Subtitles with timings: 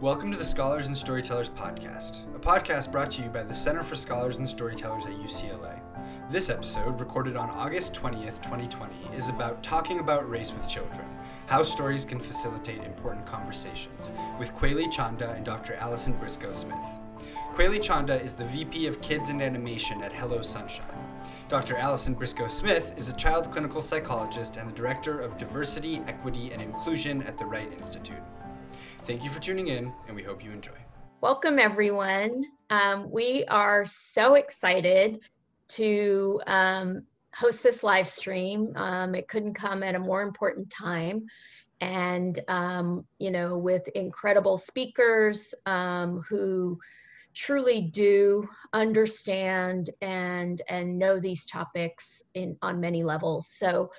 [0.00, 3.82] Welcome to the Scholars and Storytellers podcast, a podcast brought to you by the Center
[3.82, 5.80] for Scholars and Storytellers at UCLA.
[6.30, 11.06] This episode, recorded on August 20th, 2020, is about talking about race with children,
[11.46, 15.74] how stories can facilitate important conversations, with Koyalee Chanda and Dr.
[15.74, 16.84] Allison Briscoe Smith.
[17.54, 20.84] Koyalee Chanda is the VP of Kids and Animation at Hello Sunshine.
[21.48, 21.76] Dr.
[21.76, 26.60] Allison Briscoe Smith is a child clinical psychologist and the Director of Diversity, Equity, and
[26.60, 28.18] Inclusion at the Wright Institute.
[29.04, 30.72] Thank you for tuning in, and we hope you enjoy.
[31.20, 32.46] Welcome, everyone.
[32.70, 35.20] Um, we are so excited
[35.68, 37.02] to um,
[37.34, 38.72] host this live stream.
[38.76, 41.26] Um, it couldn't come at a more important time.
[41.82, 46.78] And, um, you know, with incredible speakers um, who
[47.34, 53.90] truly do understand and and know these topics in on many levels so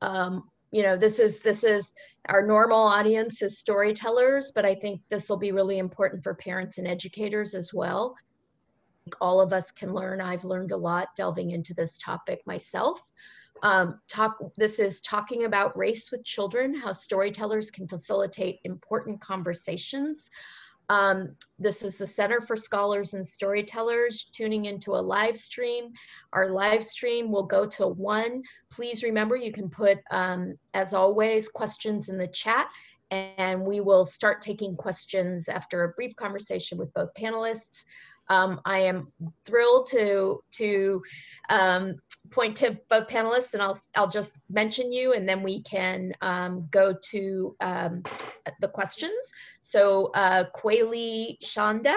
[0.00, 1.92] um, you know this is this is
[2.28, 6.78] our normal audience is storytellers but i think this will be really important for parents
[6.78, 8.16] and educators as well.
[9.20, 10.20] All of us can learn.
[10.20, 12.98] I've learned a lot delving into this topic myself.
[13.62, 20.28] Um, talk this is talking about race with children how storytellers can facilitate important conversations
[20.88, 25.92] um, this is the Center for Scholars and Storytellers tuning into a live stream.
[26.32, 28.42] Our live stream will go to one.
[28.70, 32.68] Please remember you can put, um, as always, questions in the chat
[33.10, 37.84] and we will start taking questions after a brief conversation with both panelists.
[38.28, 39.12] Um, I am
[39.44, 41.02] thrilled to to
[41.50, 41.96] um,
[42.30, 46.66] point to both panelists, and I'll I'll just mention you, and then we can um,
[46.70, 48.02] go to um,
[48.60, 49.32] the questions.
[49.60, 51.96] So uh, Koyalee Chanda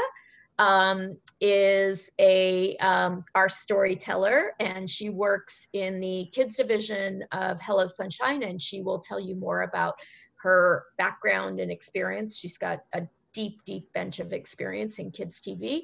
[0.60, 7.88] um, is a um, our storyteller, and she works in the kids division of Hello
[7.88, 9.96] Sunshine, and she will tell you more about
[10.42, 12.38] her background and experience.
[12.38, 15.84] She's got a deep, deep bench of experience in kids TV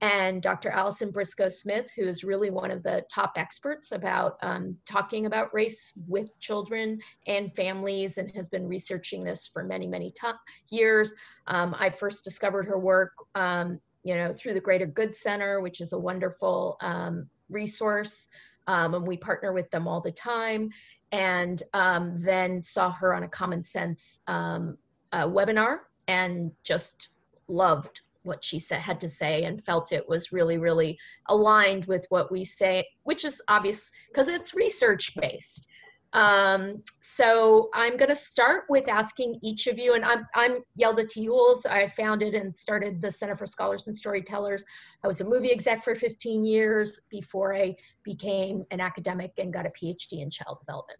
[0.00, 0.70] and Dr.
[0.70, 5.52] Allison Briscoe Smith, who is really one of the top experts about um, talking about
[5.52, 10.12] race with children and families and has been researching this for many, many
[10.70, 11.14] years.
[11.48, 15.80] Um, I first discovered her work, um, you know, through the Greater Good Center, which
[15.80, 18.28] is a wonderful um, resource,
[18.68, 20.70] um, and we partner with them all the time.
[21.10, 24.60] And um, then saw her on a Common Sense uh,
[25.12, 27.08] webinar and just
[27.48, 32.06] loved what she said, had to say and felt it was really, really aligned with
[32.10, 35.66] what we say, which is obvious because it's research based.
[36.14, 41.06] Um, so I'm going to start with asking each of you, and I'm, I'm Yalda
[41.06, 41.28] T.
[41.28, 41.66] Uhls.
[41.66, 44.64] I founded and started the Center for Scholars and Storytellers.
[45.04, 49.66] I was a movie exec for 15 years before I became an academic and got
[49.66, 50.98] a PhD in child development.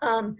[0.00, 0.36] Um,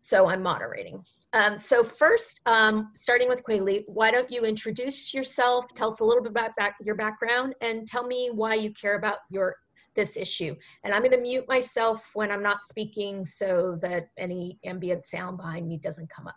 [0.00, 1.02] so I'm moderating.
[1.34, 6.04] Um, so first, um, starting with Koyalee, why don't you introduce yourself, tell us a
[6.04, 9.56] little bit about back, your background, and tell me why you care about your
[9.96, 10.54] this issue.
[10.84, 15.36] And I'm going to mute myself when I'm not speaking so that any ambient sound
[15.36, 16.36] behind me doesn't come up.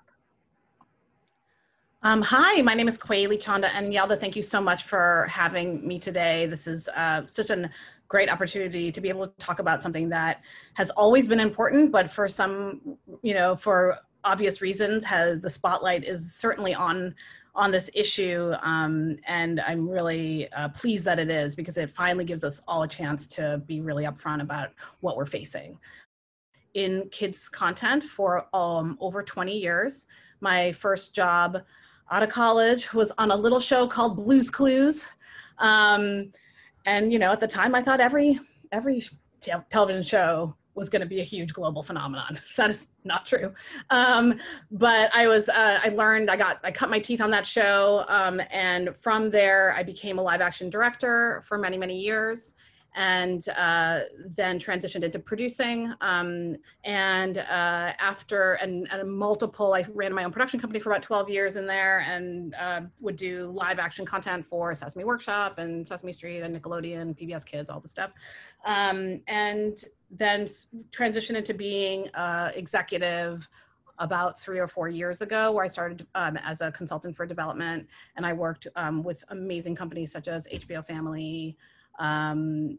[2.01, 5.87] Um, hi, my name is Koyalee Chanda, and Yalda, thank you so much for having
[5.87, 6.47] me today.
[6.47, 7.69] This is uh, such an
[8.13, 10.43] great opportunity to be able to talk about something that
[10.75, 12.79] has always been important, but for some,
[13.23, 17.15] you know, for obvious reasons, has the spotlight is certainly on
[17.55, 22.25] on this issue, um, and I'm really uh, pleased that it is because it finally
[22.25, 24.69] gives us all a chance to be really upfront about
[25.01, 25.79] what we're facing.
[26.75, 30.05] In kids content for um, over 20 years,
[30.39, 31.63] my first job
[32.11, 35.07] out of college was on a little show called Blue's Clues.
[35.59, 36.31] Um,
[36.85, 38.39] and you know at the time i thought every
[38.71, 39.01] every
[39.41, 42.39] te- television show was going to be a huge global phenomenon.
[42.57, 43.53] That is not true.
[43.89, 44.39] Um,
[44.71, 48.05] but i was uh, i learned i got i cut my teeth on that show
[48.07, 52.55] um, and from there i became a live action director for many many years
[52.95, 54.01] and uh,
[54.35, 55.93] then transitioned into producing.
[56.01, 61.03] Um, and uh, after and, and, multiple, I ran my own production company for about
[61.03, 65.87] 12 years in there, and uh, would do live action content for Sesame Workshop and
[65.87, 68.11] Sesame Street and Nickelodeon, PBS Kids, all the stuff.
[68.65, 70.45] Um, and then
[70.91, 73.49] transitioned into being uh, executive
[73.99, 77.87] about three or four years ago where I started um, as a consultant for development
[78.15, 81.57] and I worked um, with amazing companies such as HBO Family,
[81.99, 82.77] um,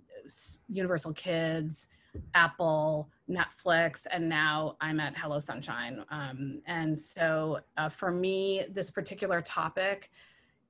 [0.68, 1.88] Universal Kids,
[2.34, 6.04] Apple, Netflix, and now I'm at Hello Sunshine.
[6.10, 10.10] Um, and so uh, for me, this particular topic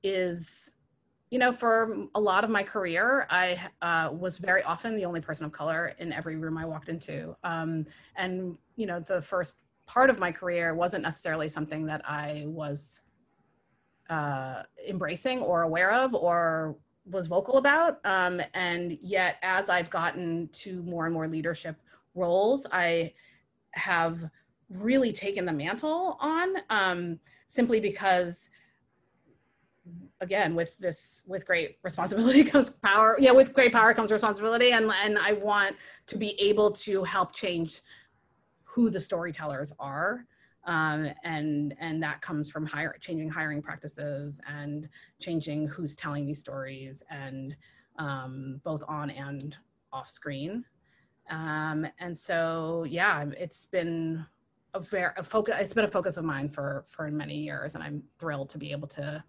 [0.02, 0.70] is,
[1.30, 5.20] you know, for a lot of my career, I uh, was very often the only
[5.20, 7.36] person of color in every room I walked into.
[7.44, 7.86] Um,
[8.16, 9.56] and, you know, the first
[9.86, 13.00] part of my career wasn't necessarily something that I was
[14.08, 16.76] uh, embracing or aware of or
[17.10, 18.04] was vocal about.
[18.04, 21.76] Um, and yet, as I've gotten to more and more leadership
[22.14, 23.12] roles, I
[23.72, 24.30] have
[24.70, 28.50] really taken the mantle on um, simply because
[30.20, 34.90] again with this with great responsibility comes power yeah with great power comes responsibility and
[35.04, 37.82] and i want to be able to help change
[38.62, 40.26] who the storytellers are
[40.66, 44.88] um, and and that comes from hire, changing hiring practices and
[45.20, 47.56] changing who's telling these stories and
[47.98, 49.56] um, both on and
[49.92, 50.64] off screen.
[51.30, 54.26] Um, and so yeah it's been
[54.74, 57.82] a very a focus it's been a focus of mine for for many years and
[57.82, 59.22] i'm thrilled to be able to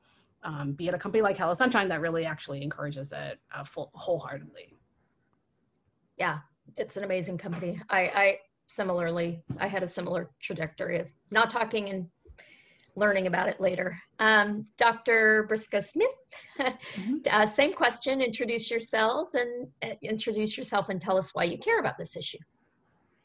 [0.43, 3.91] um, be at a company like hello sunshine that really actually encourages it uh, full,
[3.93, 4.75] wholeheartedly.
[6.17, 6.39] Yeah
[6.77, 7.81] it's an amazing company.
[7.89, 12.07] I i similarly, I had a similar trajectory of not talking and
[12.95, 13.97] learning about it later.
[14.19, 15.45] Um, Dr.
[15.47, 16.07] Briscoe Smith,
[16.59, 17.15] mm-hmm.
[17.31, 18.21] uh, same question.
[18.21, 22.37] Introduce yourselves and uh, introduce yourself and tell us why you care about this issue.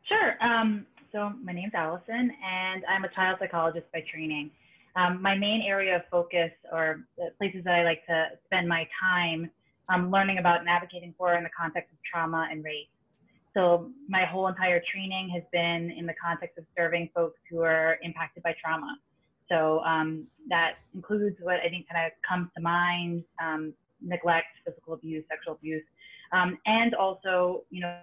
[0.09, 0.37] Sure.
[0.41, 4.51] Um, so my name's Allison, and I'm a child psychologist by training.
[4.97, 8.89] Um, my main area of focus, or the places that I like to spend my
[9.01, 9.51] time,
[9.89, 12.87] um, learning about and advocating for in the context of trauma and race.
[13.55, 17.99] So my whole entire training has been in the context of serving folks who are
[18.03, 18.97] impacted by trauma.
[19.51, 24.95] So um, that includes what I think kind of comes to mind: um, neglect, physical
[24.95, 25.83] abuse, sexual abuse,
[26.33, 27.99] um, and also, you know,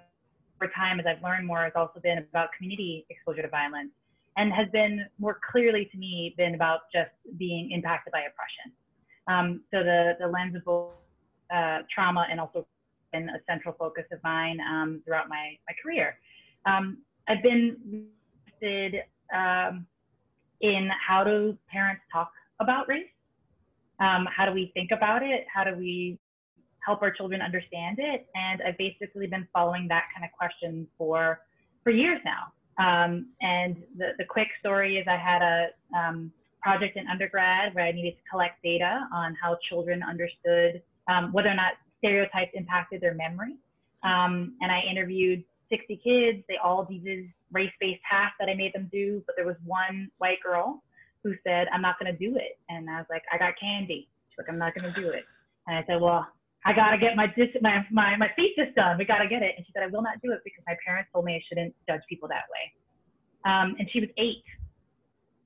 [0.61, 3.91] over time as I've learned more, has also been about community exposure to violence,
[4.35, 8.73] and has been more clearly to me been about just being impacted by oppression.
[9.29, 10.91] Um, so the the lens of both
[11.53, 12.67] uh, trauma and also
[13.11, 16.17] been a central focus of mine um, throughout my, my career.
[16.65, 18.07] Um, I've been
[18.61, 19.01] interested
[19.33, 19.85] um,
[20.61, 23.05] in how do parents talk about race?
[23.99, 25.45] Um, how do we think about it?
[25.53, 26.19] How do we
[26.85, 28.27] help our children understand it?
[28.35, 31.41] And I've basically been following that kind of question for
[31.83, 32.51] for years now.
[32.79, 35.67] Um, and the, the quick story is I had a
[35.97, 36.31] um,
[36.61, 41.49] project in undergrad where I needed to collect data on how children understood um, whether
[41.49, 43.55] or not stereotypes impacted their memory.
[44.03, 46.43] Um, and I interviewed 60 kids.
[46.47, 50.09] They all did this race-based task that I made them do, but there was one
[50.17, 50.83] white girl
[51.23, 54.07] who said, "I'm not going to do it." And I was like, "I got candy."
[54.29, 55.25] She's like, "I'm not going to do it."
[55.65, 56.27] And I said, "Well,
[56.65, 58.97] I got to get my, my my my thesis done.
[58.97, 60.75] We got to get it." And she said, "I will not do it because my
[60.85, 62.71] parents told me I shouldn't judge people that way."
[63.45, 64.43] Um, and she was eight.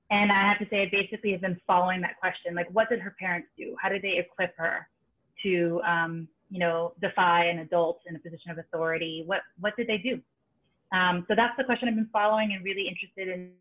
[0.10, 2.54] And I have to say, I basically have been following that question.
[2.54, 3.78] Like, what did her parents do?
[3.82, 4.90] How did they equip her
[5.44, 9.24] to um, you know, defy an adult in a position of authority?
[9.26, 10.22] What what did they do?
[10.96, 13.54] Um, so that's the question I've been following and really interested in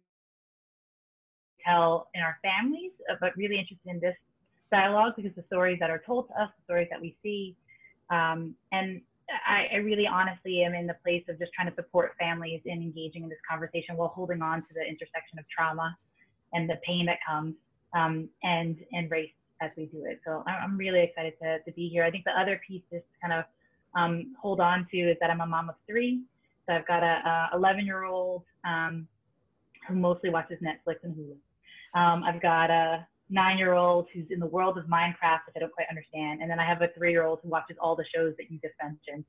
[1.65, 4.17] tell in our families, uh, but really interested in this
[4.73, 7.57] dialogue because the stories that are told to us, the stories that we see,
[8.11, 9.01] um, and
[9.47, 12.83] I, I, really honestly am in the place of just trying to support families in
[12.83, 15.97] engaging in this conversation while holding on to the intersection of trauma
[16.53, 17.55] and the pain that comes
[17.95, 20.21] um, and and race as we do it.
[20.25, 22.05] So I'm really excited to, to be here.
[22.05, 23.45] I think the other piece to kind of
[23.95, 26.23] um, hold on to is that I'm a mom of three.
[26.67, 29.07] So I've got a, 11 year old um,
[29.89, 32.01] who mostly watches Netflix and Hulu.
[32.01, 35.61] Um, I've got a nine year old who's in the world of Minecraft, which I
[35.61, 36.43] don't quite understand.
[36.43, 38.59] And then I have a three year old who watches all the shows that you
[38.63, 39.25] just mentioned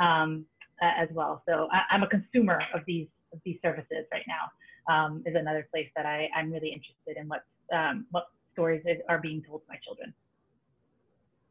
[0.00, 0.44] um,
[0.82, 1.42] as well.
[1.46, 4.50] So I, am a consumer of these, of these services right now.
[4.88, 9.02] Um, is another place that I, I'm really interested in what um, what stories that
[9.10, 10.14] are being told to my children.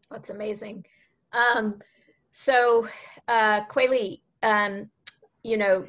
[0.09, 0.83] That's amazing.
[1.33, 1.79] Um,
[2.31, 2.87] so,
[3.27, 4.89] uh, Koyalee, um,
[5.43, 5.85] you know,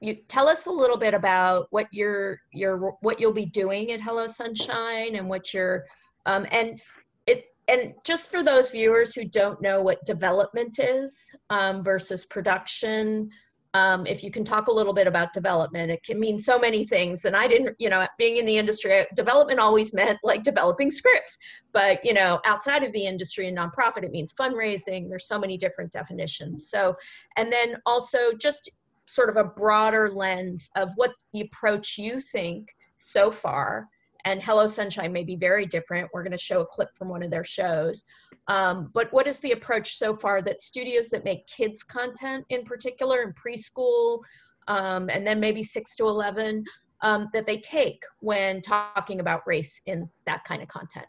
[0.00, 4.00] you tell us a little bit about what you're, you're, what you'll be doing at
[4.00, 5.86] Hello Sunshine and what you're,
[6.26, 6.80] um, and
[7.26, 13.30] it, and just for those viewers who don't know what development is um, versus production,
[13.76, 16.86] um, if you can talk a little bit about development, it can mean so many
[16.86, 17.26] things.
[17.26, 21.36] And I didn't, you know, being in the industry, development always meant like developing scripts.
[21.74, 25.10] But, you know, outside of the industry and nonprofit, it means fundraising.
[25.10, 26.70] There's so many different definitions.
[26.70, 26.96] So,
[27.36, 28.70] and then also just
[29.04, 33.90] sort of a broader lens of what the approach you think so far
[34.26, 36.10] and Hello Sunshine may be very different.
[36.12, 38.04] We're going to show a clip from one of their shows.
[38.48, 42.64] Um, but what is the approach so far that studios that make kids content in
[42.64, 44.20] particular in preschool
[44.66, 46.64] um, and then maybe 6 to 11
[47.02, 51.06] um, that they take when talking about race in that kind of content?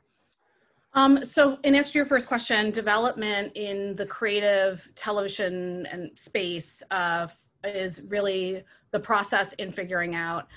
[0.94, 6.84] Um, so in answer to your first question, development in the creative television and space
[6.92, 7.28] uh,
[7.64, 10.48] is really the process in figuring out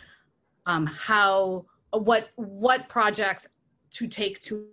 [0.67, 3.49] um, how what what projects
[3.93, 4.67] to take to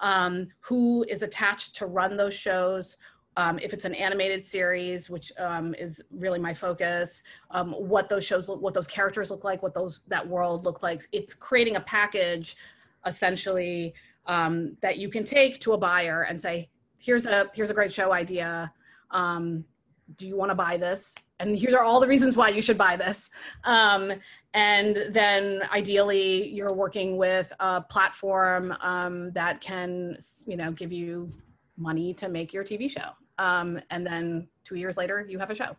[0.00, 2.96] um, who is attached to run those shows
[3.38, 8.24] um, if it's an animated series, which um, is really my focus, um, what those
[8.24, 11.02] shows look, what those characters look like, what those that world look like.
[11.12, 12.56] It's creating a package,
[13.04, 13.94] essentially,
[14.26, 17.92] um, that you can take to a buyer and say, "Here's a here's a great
[17.92, 18.72] show idea.
[19.10, 19.66] Um,
[20.16, 22.78] do you want to buy this?" And here are all the reasons why you should
[22.78, 23.30] buy this.
[23.64, 24.12] Um,
[24.54, 28.74] and then ideally, you're working with a platform
[29.34, 30.16] that can,
[30.46, 31.32] you know, give you
[31.76, 35.54] money to make your TV show um, and then two years later you have a
[35.54, 35.76] show.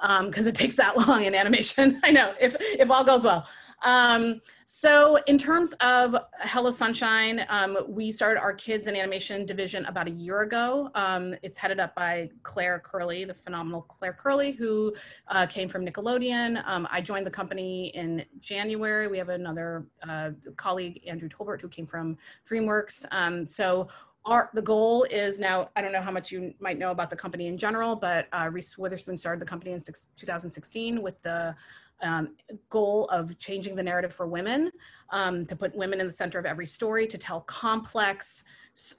[0.00, 2.00] Because um, it takes that long in animation.
[2.04, 3.46] I know if if all goes well.
[3.82, 9.86] Um, so in terms of hello sunshine um, we started our kids and animation division
[9.86, 10.90] about a year ago.
[10.94, 14.94] Um, it's headed up by claire curley the phenomenal claire curley who
[15.28, 16.62] uh, came from nickelodeon.
[16.66, 19.08] Um, i joined the company in january.
[19.08, 23.06] We have another uh, colleague andrew tolbert who came from dreamworks.
[23.48, 23.88] So
[24.26, 27.16] our the goal is now i don't know how much you might know about the
[27.16, 31.54] company in general but uh, reese witherspoon started the company in six, 2016 with the
[32.02, 32.34] um,
[32.70, 34.70] goal of changing the narrative for women
[35.10, 38.44] um, to put women in the center of every story to tell complex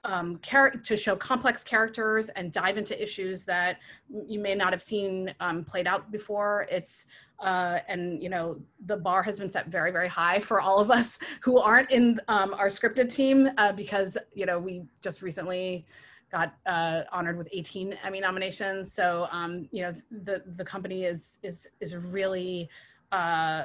[0.04, 0.38] um,
[0.84, 3.78] to show complex characters and dive into issues that
[4.26, 6.66] you may not have seen um, played out before.
[6.70, 7.06] It's
[7.40, 10.90] uh, and you know the bar has been set very very high for all of
[10.90, 15.84] us who aren't in um, our scripted team uh, because you know we just recently
[16.30, 18.92] got uh, honored with 18 Emmy nominations.
[18.92, 22.68] So um, you know the the company is is is really
[23.10, 23.64] uh,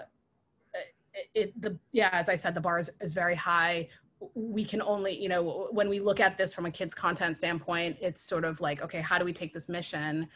[1.14, 3.88] it, it, the yeah as I said the bar is, is very high
[4.34, 7.96] we can only you know when we look at this from a kids content standpoint
[8.02, 10.28] it's sort of like okay how do we take this mission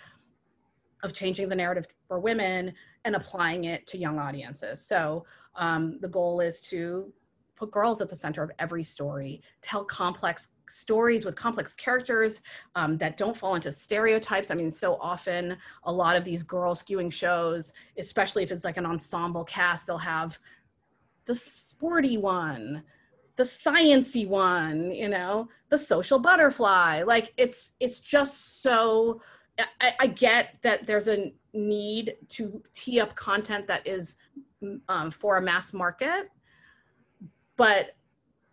[1.04, 2.74] of changing the narrative for women
[3.06, 4.86] and applying it to young audiences?
[4.86, 7.12] So um, the goal is to
[7.56, 12.42] put girls at the center of every story tell complex stories with complex characters
[12.76, 14.50] um, that don't fall into stereotypes.
[14.50, 18.78] I mean so often a lot of these girl skewing shows especially if it's like
[18.78, 20.40] an ensemble cast they'll have
[21.26, 22.84] the sporty one
[23.42, 27.02] the sciency one you know the social butterfly.
[27.02, 29.20] Like it's it's just so
[29.80, 34.18] I, I get that there's a need to tee up content that is
[34.88, 36.30] um, for a mass market
[37.58, 37.96] but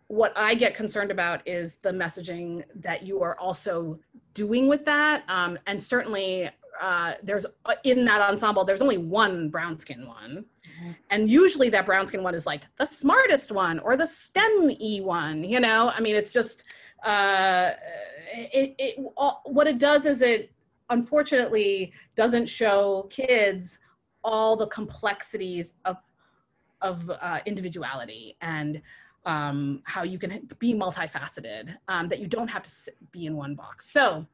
[0.07, 3.97] what i get concerned about is the messaging that you are also
[4.33, 5.23] doing with that.
[5.29, 6.49] Um, and certainly
[6.81, 10.45] uh, there's uh, in that ensemble there's only one brown skin one.
[10.65, 10.91] Mm-hmm.
[11.09, 15.01] and usually that brown skin one is like the smartest one or the stem e
[15.01, 15.91] one you know?
[15.95, 16.63] I mean it's just
[17.03, 17.71] uh,
[18.33, 20.51] it, it all, what it does is it
[20.89, 23.79] unfortunately doesn't show kids
[24.23, 25.97] all the complexities of
[26.81, 28.81] of uh, individuality and
[29.25, 32.71] um, how you can be multifaceted um, that you don't have to
[33.11, 33.91] be in one box.
[33.91, 34.25] So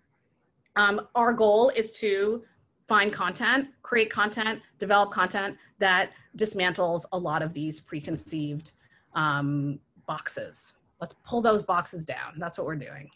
[0.76, 2.44] um, our goal is to
[2.88, 8.72] find content, create content, develop content that dismantles a lot of these preconceived
[9.14, 10.74] um, boxes.
[11.02, 12.34] Let's pull those boxes down.
[12.38, 13.10] That's what we're doing.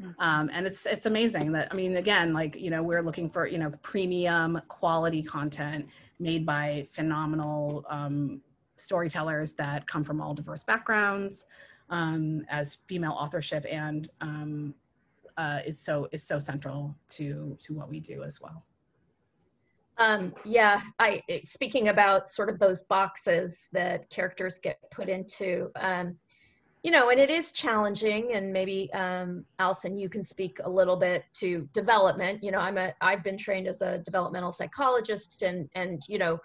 [0.00, 0.10] Hmm.
[0.18, 3.46] Um, and it's it's amazing that I mean again like you know we're looking for
[3.46, 5.88] you know premium quality content
[6.18, 8.40] made by phenomenal um,
[8.76, 11.44] storytellers that come from all diverse backgrounds
[11.90, 14.74] um, as female authorship and um,
[15.40, 18.62] uh, is so is so central to to what we do as well.
[19.96, 25.70] Um, yeah, I speaking about sort of those boxes that characters get put into.
[25.76, 26.16] Um,
[26.82, 30.96] you know, and it is challenging, and maybe um, Allison, you can speak a little
[30.96, 32.42] bit to development.
[32.42, 36.38] You know, I'm a I've been trained as a developmental psychologist, and and you know,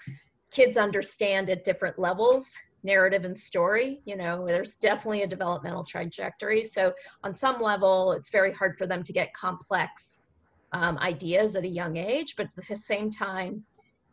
[0.51, 6.63] kids understand at different levels narrative and story you know there's definitely a developmental trajectory.
[6.63, 10.19] So on some level it's very hard for them to get complex
[10.71, 13.63] um, ideas at a young age but at the same time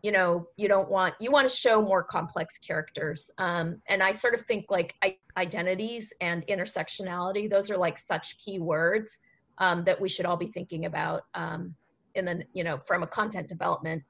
[0.02, 3.30] you know you don't want you want to show more complex characters.
[3.38, 4.94] Um, and i sort of think like
[5.36, 9.20] identities and intersectionality those are like such key words
[9.58, 11.76] um, that we should all be thinking about um,
[12.16, 14.02] and then you know from a content development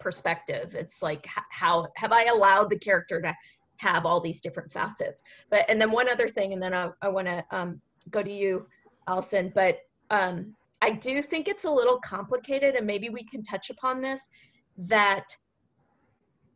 [0.00, 0.74] perspective.
[0.74, 3.34] It's like how have i allowed the character to
[3.80, 5.22] have all these different facets.
[5.50, 8.30] But and then one other thing, and then I, I want to um, go to
[8.30, 8.66] you,
[9.08, 9.50] Allison.
[9.54, 9.78] But
[10.10, 14.28] um, I do think it's a little complicated, and maybe we can touch upon this.
[14.76, 15.24] That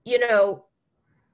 [0.04, 0.66] you know,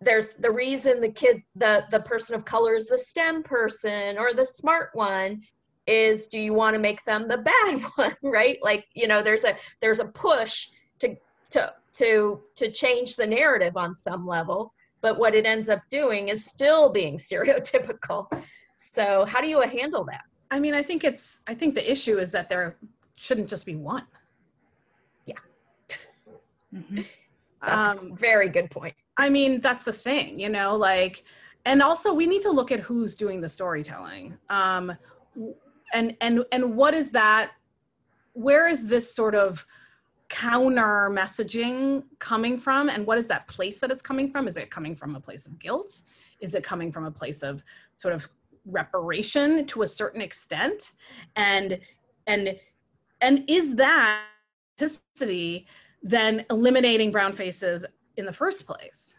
[0.00, 4.32] there's the reason the kid, the the person of color is the STEM person or
[4.32, 5.42] the smart one
[5.86, 9.44] is do you want to make them the bad one right like you know there's
[9.44, 10.68] a there's a push
[11.00, 11.16] to
[11.50, 16.28] to to to change the narrative on some level but what it ends up doing
[16.28, 18.26] is still being stereotypical
[18.78, 20.22] So how do you handle that?
[20.50, 22.76] I mean, I think it's, I think the issue is that there
[23.16, 24.06] shouldn't just be one.
[25.26, 25.34] Yeah.
[26.74, 27.04] Mhm.
[27.62, 28.94] That's Um, a very good point.
[29.16, 31.24] I mean, that's the thing, you know, like,
[31.66, 34.38] and also we need to look at who's doing the storytelling.
[34.48, 34.96] Um,
[35.92, 37.50] and, and, and what is that,
[38.32, 39.66] where is this sort of
[40.30, 42.88] counter messaging coming from?
[42.88, 44.48] And what is that place that it's coming from?
[44.48, 46.00] Is it coming from a place of guilt?
[46.40, 48.26] Is it coming from a place of sort of
[48.64, 50.92] reparation to a certain extent?
[51.36, 51.78] And,
[52.26, 52.56] and,
[53.20, 54.22] and is that
[54.80, 55.66] authenticity
[56.02, 57.84] then eliminating brown faces
[58.16, 59.16] in the first place.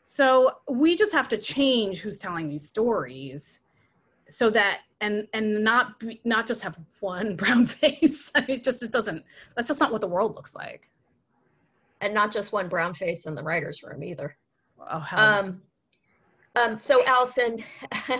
[0.00, 3.60] So we just have to change who's telling these stories
[4.32, 8.30] so that and and not be, not just have one brown face.
[8.34, 9.24] I mean, it just it doesn't
[9.56, 10.88] that's just not what the world looks like.
[12.00, 14.36] And not just one brown face in the writer's room either.
[14.90, 15.20] Oh hell.
[15.20, 15.38] no.
[15.48, 15.62] Um,
[16.54, 17.58] um, so Allison,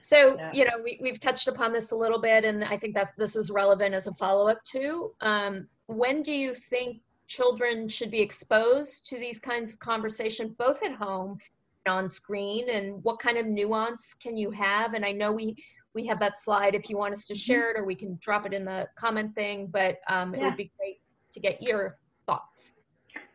[0.00, 0.50] so Yeah.
[0.52, 3.36] you know we, we've touched upon this a little bit, and I think that this
[3.36, 5.12] is relevant as a follow up too.
[5.20, 10.82] Um, when do you think children should be exposed to these kinds of conversation, both
[10.82, 11.38] at home
[11.86, 14.94] on screen, and what kind of nuance can you have?
[14.94, 15.56] And I know we
[15.94, 18.46] we have that slide if you want us to share it, or we can drop
[18.46, 19.66] it in the comment thing.
[19.66, 21.00] But um, it would be great
[21.32, 22.72] to get your thoughts.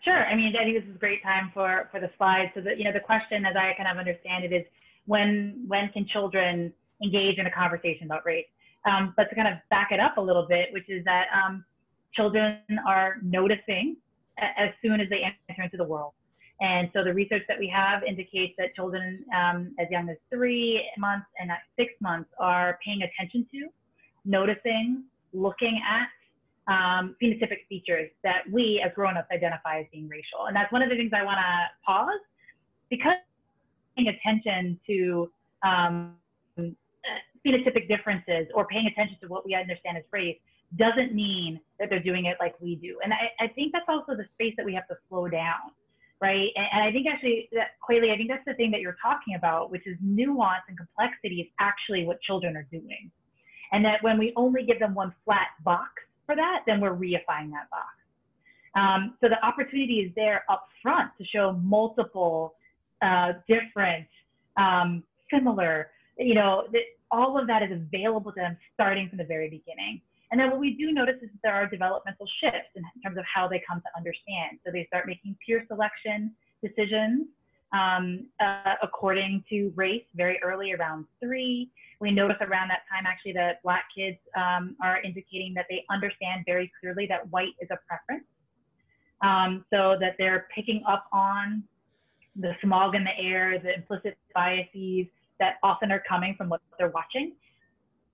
[0.03, 0.25] Sure.
[0.25, 2.51] I mean, I think this is a great time for for the slide.
[2.55, 4.65] So that you know, the question, as I kind of understand it, is
[5.05, 6.73] when when can children
[7.03, 8.45] engage in a conversation about race?
[8.85, 11.63] Um, but to kind of back it up a little bit, which is that um,
[12.13, 13.95] children are noticing
[14.37, 16.13] as soon as they enter into the world.
[16.61, 20.83] And so the research that we have indicates that children um, as young as three
[20.97, 23.67] months and at six months are paying attention to,
[24.23, 26.07] noticing, looking at
[26.71, 30.45] um, phenotypic features that we as grown-ups identify as being racial.
[30.47, 32.21] And that's one of the things I want to pause
[32.89, 33.17] because
[33.97, 35.29] paying attention to
[35.63, 36.15] um,
[37.45, 40.37] phenotypic differences or paying attention to what we understand as race
[40.77, 42.97] doesn't mean that they're doing it like we do.
[43.03, 45.71] And I, I think that's also the space that we have to slow down,
[46.23, 46.49] right?
[46.55, 49.35] And, and I think actually, that, Koyalee, I think that's the thing that you're talking
[49.35, 53.11] about, which is nuance and complexity is actually what children are doing.
[53.73, 55.89] And that when we only give them one flat box
[56.25, 57.91] for that, then we're reifying that box.
[58.75, 62.55] Um, so the opportunity is there up front to show multiple,
[63.01, 64.07] uh, different,
[64.57, 69.25] um, similar, you know, that all of that is available to them starting from the
[69.25, 70.01] very beginning.
[70.33, 73.47] And then what we do notice is there are developmental shifts in terms of how
[73.47, 74.57] they come to understand.
[74.65, 77.27] So they start making peer selection decisions
[77.71, 81.69] um, uh, according to race very early, around three.
[81.99, 86.45] We notice around that time actually that Black kids um, are indicating that they understand
[86.47, 88.25] very clearly that white is a preference.
[89.21, 91.63] Um, so that they're picking up on
[92.35, 95.05] the smog in the air, the implicit biases
[95.39, 97.33] that often are coming from what they're watching.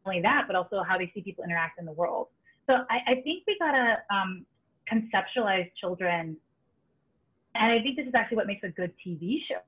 [0.06, 2.28] Only that, but also how they see people interact in the world.
[2.68, 4.46] So I, I think we gotta um,
[4.92, 6.38] conceptualize children,
[7.56, 9.60] and I think this is actually what makes a good TV show.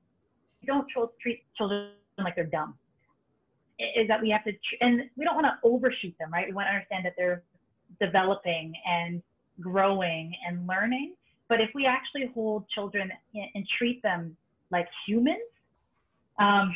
[0.60, 0.86] We don't
[1.20, 2.74] treat children like they're dumb.
[3.78, 6.46] Is that we have to, and we don't want to overshoot them, right?
[6.46, 7.42] We want to understand that they're
[8.00, 9.22] developing and
[9.60, 11.14] growing and learning.
[11.48, 14.36] But if we actually hold children and, treat them
[14.70, 15.42] like humans,
[16.38, 16.74] um,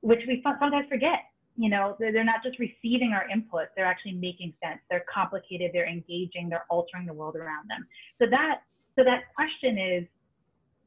[0.00, 1.24] which we sometimes forget,
[1.56, 4.80] you know, they're, not just receiving our input, they're actually making sense.
[4.90, 7.86] They're complicated, they're engaging, they're altering the world around them.
[8.18, 8.62] So that,
[8.96, 10.04] so that question is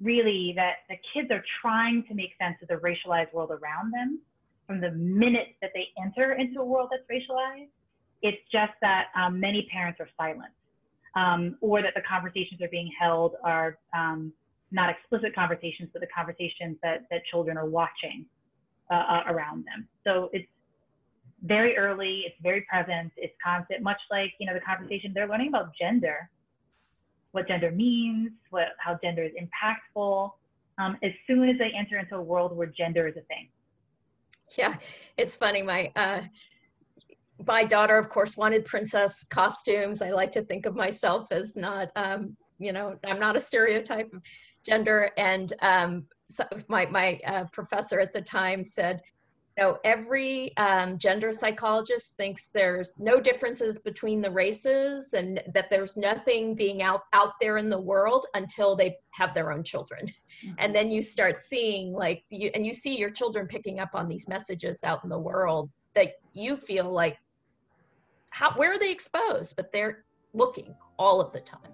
[0.01, 4.19] really that the kids are trying to make sense of the racialized world around them
[4.65, 7.69] from the minute that they enter into a world that's racialized.
[8.21, 10.51] It's just that um, many parents are silent
[11.15, 14.33] um, or that the conversations are being held are um,
[14.71, 18.25] not explicit conversations, but the conversations that, that children are watching
[18.91, 19.87] uh, uh, around them.
[20.05, 20.47] So it's
[21.43, 25.49] very early, it's very present, it's constant, much like, you know, the conversation they're learning
[25.49, 26.29] about gender,
[27.31, 30.31] what gender means, what, how gender is impactful,
[30.79, 33.49] um, as soon as they enter into a world where gender is a thing.
[34.57, 34.75] Yeah,
[35.17, 35.61] it's funny.
[35.61, 36.21] My uh,
[37.45, 40.01] my daughter, of course, wanted princess costumes.
[40.01, 44.11] I like to think of myself as not, um, you know, I'm not a stereotype
[44.13, 44.23] of
[44.65, 45.11] gender.
[45.17, 49.01] And um, so my my uh, professor at the time said,
[49.57, 55.97] know, every um, gender psychologist thinks there's no differences between the races, and that there's
[55.97, 60.07] nothing being out out there in the world until they have their own children.
[60.59, 64.07] And then you start seeing like you and you see your children picking up on
[64.07, 67.17] these messages out in the world that you feel like
[68.29, 69.55] how where are they exposed?
[69.55, 71.71] But they're looking all of the time.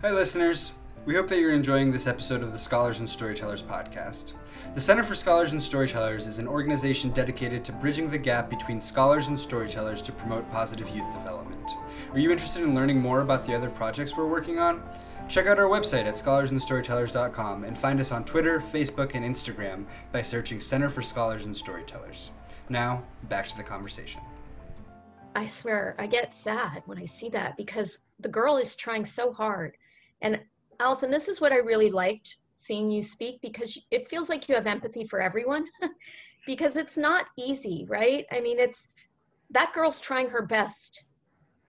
[0.00, 0.72] Hi, listeners.
[1.04, 4.34] We hope that you're enjoying this episode of the Scholars and Storytellers podcast.
[4.76, 8.80] The Center for Scholars and Storytellers is an organization dedicated to bridging the gap between
[8.80, 11.68] scholars and storytellers to promote positive youth development.
[12.12, 14.80] Are you interested in learning more about the other projects we're working on?
[15.28, 20.22] Check out our website at scholarsandstorytellers.com and find us on Twitter, Facebook, and Instagram by
[20.22, 22.30] searching Center for Scholars and Storytellers.
[22.68, 24.20] Now, back to the conversation.
[25.34, 29.32] I swear, I get sad when I see that because the girl is trying so
[29.32, 29.76] hard.
[30.20, 30.40] And
[30.82, 34.54] Allison, this is what I really liked seeing you speak because it feels like you
[34.56, 35.64] have empathy for everyone
[36.46, 38.26] because it's not easy, right?
[38.32, 38.88] I mean, it's
[39.50, 41.04] that girl's trying her best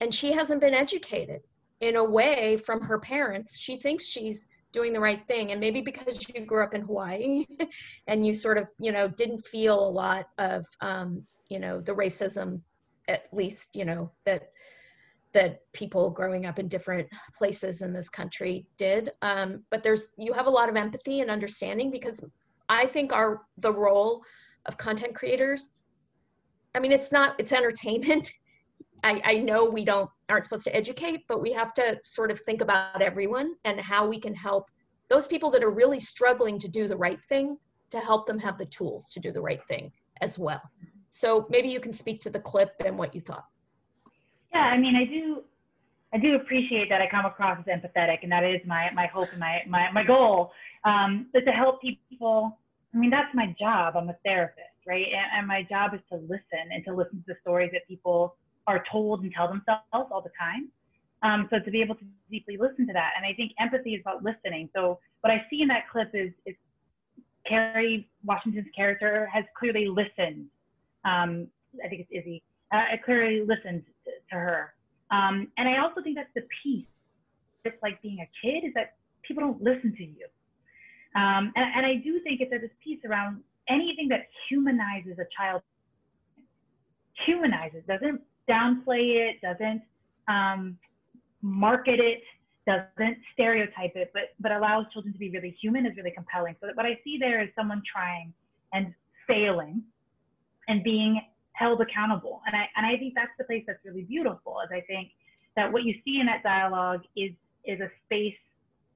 [0.02, 1.42] and she hasn't been educated
[1.80, 3.60] in a way from her parents.
[3.60, 5.52] She thinks she's doing the right thing.
[5.52, 7.46] And maybe because you grew up in Hawaii
[8.08, 11.94] and you sort of, you know, didn't feel a lot of, um, you know, the
[11.94, 12.62] racism,
[13.08, 14.50] at least, you know, that
[15.34, 19.12] that people growing up in different places in this country did.
[19.22, 22.24] Um, but there's you have a lot of empathy and understanding because
[22.70, 24.24] I think our the role
[24.66, 25.74] of content creators.
[26.76, 28.32] I mean, it's not it's entertainment.
[29.06, 32.40] I, I know we don't aren't supposed to educate, but we have to sort of
[32.40, 34.70] think about everyone and how we can help
[35.10, 37.58] those people that are really struggling to do the right thing
[37.92, 39.92] to help them have the tools to do the right thing
[40.22, 40.62] as well.
[41.10, 43.46] So maybe you can speak to the clip and what you thought.
[44.54, 45.44] Yeah, I mean, I do,
[46.14, 49.30] I do appreciate that I come across as empathetic, and that is my my hope
[49.32, 50.52] and my my my goal,
[50.86, 52.58] um, is to help people.
[52.94, 53.96] I mean, that's my job.
[53.98, 55.08] I'm a therapist, right?
[55.08, 58.36] And, and my job is to listen and to listen to the stories that people
[58.68, 60.70] are told and tell themselves all the time.
[61.24, 64.02] Um, so to be able to deeply listen to that, and I think empathy is
[64.02, 64.70] about listening.
[64.76, 66.56] So what I see in that clip is is
[67.48, 70.46] Kerry Washington's character has clearly listened.
[71.06, 71.48] Um,
[71.84, 72.44] I think it's Izzy.
[72.72, 73.84] Uh, clearly listened
[74.34, 74.74] to her.
[75.12, 76.86] Um, and I also think that's the piece.
[77.66, 80.26] It's like being a kid is that people don't listen to you.
[81.16, 85.28] Um, and, and, I do think it's that this piece around anything that humanizes a
[85.38, 85.62] child,
[87.26, 88.20] humanizes, doesn't
[88.50, 89.84] downplay it, doesn't
[90.28, 90.76] um,
[91.44, 92.24] market it,
[92.66, 96.56] doesn't stereotype it, but, but allows children to be really human is really compelling.
[96.60, 98.34] So what I see there is someone trying
[98.74, 98.94] and
[99.28, 99.84] failing
[100.68, 101.22] and being
[101.54, 102.42] held accountable.
[102.48, 105.12] And I, and I think that's the place that's really beautiful is I think
[105.56, 107.32] that what you see in that dialogue is,
[107.66, 108.36] is a space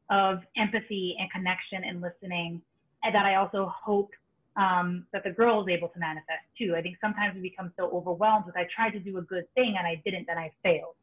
[0.09, 2.61] of empathy and connection and listening
[3.03, 4.11] and that I also hope
[4.57, 6.75] um, that the girl is able to manifest too.
[6.75, 9.75] I think sometimes we become so overwhelmed with I tried to do a good thing
[9.77, 10.95] and I didn't, then I failed.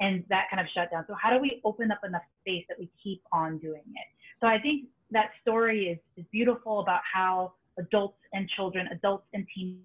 [0.00, 1.04] And that kind of shut down.
[1.08, 4.06] So how do we open up enough space that we keep on doing it?
[4.40, 9.46] So I think that story is, is beautiful about how adults and children, adults and
[9.54, 9.80] teens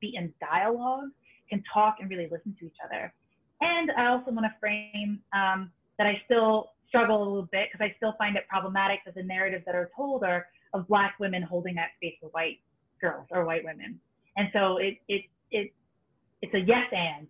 [0.00, 1.08] be in dialogue,
[1.48, 3.12] can talk and really listen to each other.
[3.60, 7.84] And I also want to frame um, that I still struggle a little bit because
[7.84, 11.42] I still find it problematic that the narratives that are told are of Black women
[11.42, 12.58] holding that space for white
[13.00, 13.98] girls or white women.
[14.36, 15.72] And so it, it, it,
[16.42, 17.26] it's a yes and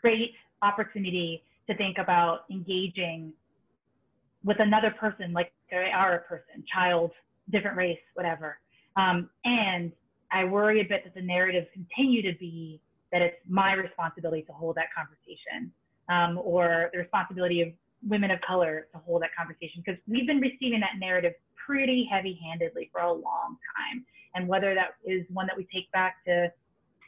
[0.00, 3.32] great opportunity to think about engaging
[4.44, 7.10] with another person, like they are a person, child,
[7.50, 8.58] different race, whatever.
[8.96, 9.92] Um, and
[10.32, 12.80] I worry a bit that the narratives continue to be
[13.12, 15.72] that it's my responsibility to hold that conversation
[16.08, 17.68] um, or the responsibility of
[18.06, 21.32] women of color to hold that conversation because we've been receiving that narrative
[21.66, 24.04] pretty heavy handedly for a long time.
[24.34, 26.52] And whether that is one that we take back to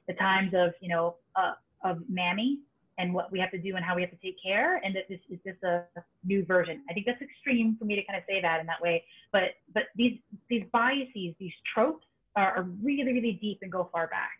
[0.09, 1.53] the times of, you know, uh,
[1.85, 2.59] of Mammy
[2.99, 5.09] and what we have to do and how we have to take care and that
[5.09, 5.85] this is just a
[6.25, 6.83] new version.
[6.91, 9.05] I think that's extreme for me to kind of say that in that way.
[9.33, 10.19] But but these
[10.51, 14.33] these biases, these tropes are, really, really deep and go far back.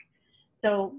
[0.63, 0.95] So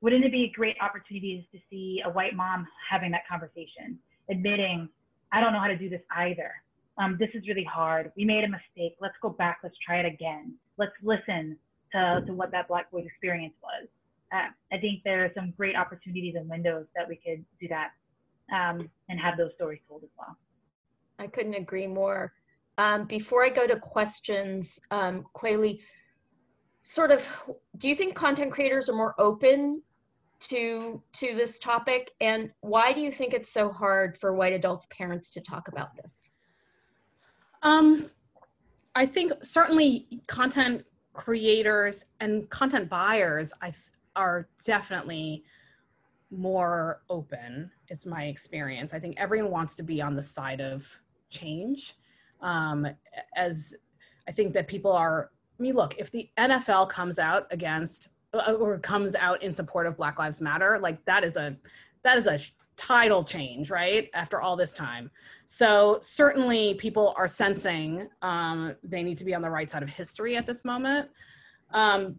[0.00, 3.98] wouldn't it be a great opportunity to see a white mom having that conversation,
[4.30, 4.88] admitting,
[5.32, 6.50] I don't know how to do this either.
[6.98, 8.12] Um, this is really hard.
[8.16, 8.96] We made a mistake.
[9.00, 9.58] Let's go back.
[9.62, 10.54] Let's try it again.
[10.76, 11.56] Let's listen
[11.92, 13.88] to, to what that Black boy's experience was.
[14.32, 17.90] Uh, I think there are some great opportunities and windows that we could do that
[18.52, 20.36] um, and have those stories told as well.
[21.18, 22.32] I couldn't agree more.
[22.78, 25.80] Um, before I go to questions, um, Koyalee,
[26.82, 27.28] sort of
[27.78, 29.82] do you think content creators are more open
[30.40, 32.12] to to this topic?
[32.20, 35.94] And why do you think it's so hard for white adults parents to talk about
[35.96, 36.30] this?
[37.62, 38.10] Um
[38.94, 43.72] i think certainly content creators and content buyers i
[44.16, 45.42] are definitely
[46.30, 48.94] more open is my experience.
[48.94, 50.98] I think everyone wants to be on the side of
[51.30, 51.94] change.
[52.40, 52.88] Um,
[53.36, 53.74] as
[54.28, 55.30] i think that people are
[55.62, 59.96] mean, look, if the NFL comes out against uh, or comes out in support of
[59.96, 61.56] Black Lives Matter, like that is a
[62.02, 62.38] that is a
[62.76, 64.10] tidal change, right?
[64.14, 65.10] After all this time.
[65.46, 69.88] So certainly people are sensing um, they need to be on the right side of
[69.88, 71.08] history at this moment.
[71.72, 72.16] Um,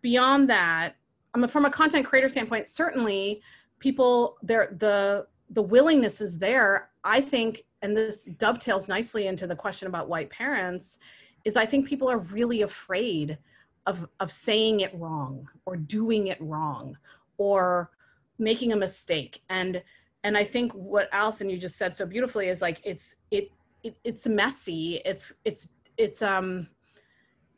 [0.00, 0.96] beyond that,
[1.34, 3.42] I mean, from a content creator standpoint, certainly
[3.78, 6.90] people there the the willingness is there.
[7.04, 10.98] I think, and this dovetails nicely into the question about white parents,
[11.44, 13.38] is I think people are really afraid
[13.86, 16.96] of of saying it wrong or doing it wrong
[17.36, 17.90] or
[18.38, 19.42] making a mistake.
[19.48, 19.82] And
[20.24, 23.50] and i think what allison you just said so beautifully is like it's it,
[23.82, 25.00] it it's messy.
[25.04, 26.68] It's it's it's um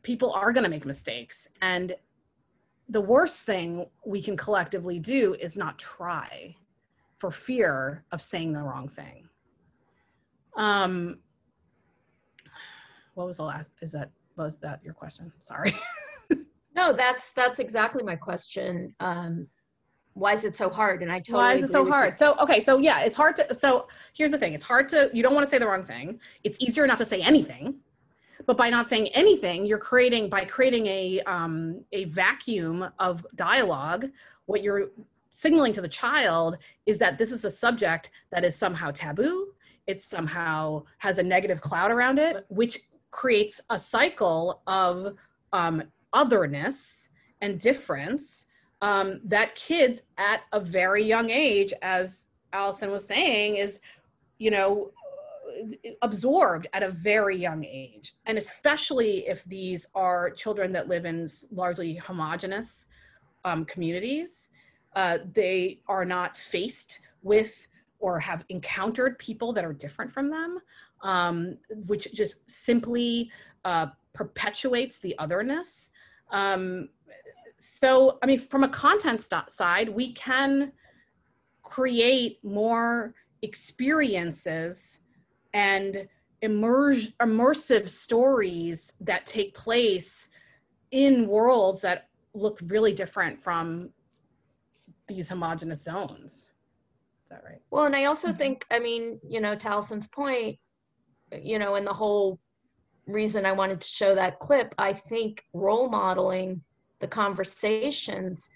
[0.03, 1.47] people are going to make mistakes.
[1.61, 1.95] And
[2.89, 6.55] the worst thing we can collectively do is not try
[7.17, 9.29] for fear of saying the wrong thing.
[10.55, 11.19] Um
[13.15, 15.73] what was the last is that was that your question sorry
[16.75, 19.47] no that's that's exactly my question um
[20.15, 21.03] why is it so hard?
[21.03, 22.13] And I totally why is it so hard?
[22.13, 22.17] You.
[22.17, 23.53] So okay, so yeah, it's hard to.
[23.53, 25.09] So here's the thing: it's hard to.
[25.13, 26.19] You don't want to say the wrong thing.
[26.43, 27.75] It's easier not to say anything,
[28.45, 34.07] but by not saying anything, you're creating by creating a um, a vacuum of dialogue.
[34.45, 34.87] What you're
[35.29, 39.49] signaling to the child is that this is a subject that is somehow taboo.
[39.85, 42.79] It somehow has a negative cloud around it, which
[43.15, 45.15] creates a cycle of
[45.53, 47.07] um, otherness
[47.39, 48.47] and difference
[48.81, 53.79] um, that kids at a very young age, as Allison was saying, is,
[54.37, 54.91] you know,
[56.01, 58.15] absorbed at a very young age.
[58.25, 62.85] And especially if these are children that live in largely homogenous
[63.45, 64.49] um, communities,
[64.97, 67.67] uh, they are not faced with
[68.05, 70.59] or have encountered people that are different from them,
[71.01, 73.31] um, which just simply
[73.65, 75.89] uh, perpetuates the otherness.
[76.29, 76.89] Um,
[77.57, 80.73] so i mean from a content side we can
[81.63, 84.99] create more experiences
[85.53, 86.07] and
[86.41, 90.27] immerse, immersive stories that take place
[90.91, 93.89] in worlds that look really different from
[95.07, 96.49] these homogenous zones
[97.25, 98.37] is that right well and i also mm-hmm.
[98.37, 100.57] think i mean you know to Allison's point
[101.41, 102.39] you know and the whole
[103.07, 106.61] reason i wanted to show that clip i think role modeling
[106.99, 108.49] the conversations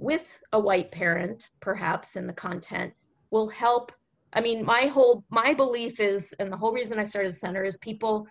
[0.00, 2.92] with a white parent, perhaps in the content,
[3.30, 3.92] will help.
[4.32, 7.62] I mean, my whole my belief is, and the whole reason I started the center
[7.62, 8.26] is people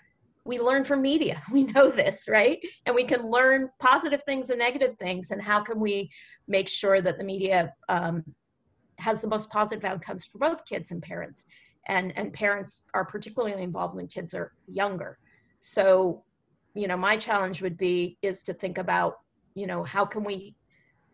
[0.45, 1.41] we learn from media.
[1.51, 2.59] We know this, right?
[2.85, 5.31] And we can learn positive things and negative things.
[5.31, 6.09] And how can we
[6.47, 8.23] make sure that the media um,
[8.99, 11.45] has the most positive outcomes for both kids and parents?
[11.87, 15.17] And and parents are particularly involved when kids are younger.
[15.59, 16.23] So,
[16.75, 19.19] you know, my challenge would be is to think about
[19.59, 20.55] you know how can we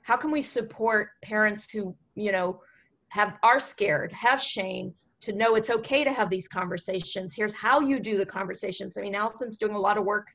[0.01, 2.61] how can we support parents who you know
[3.09, 7.79] have are scared have shame to know it's okay to have these conversations here's how
[7.79, 10.27] you do the conversations i mean allison's doing a lot of work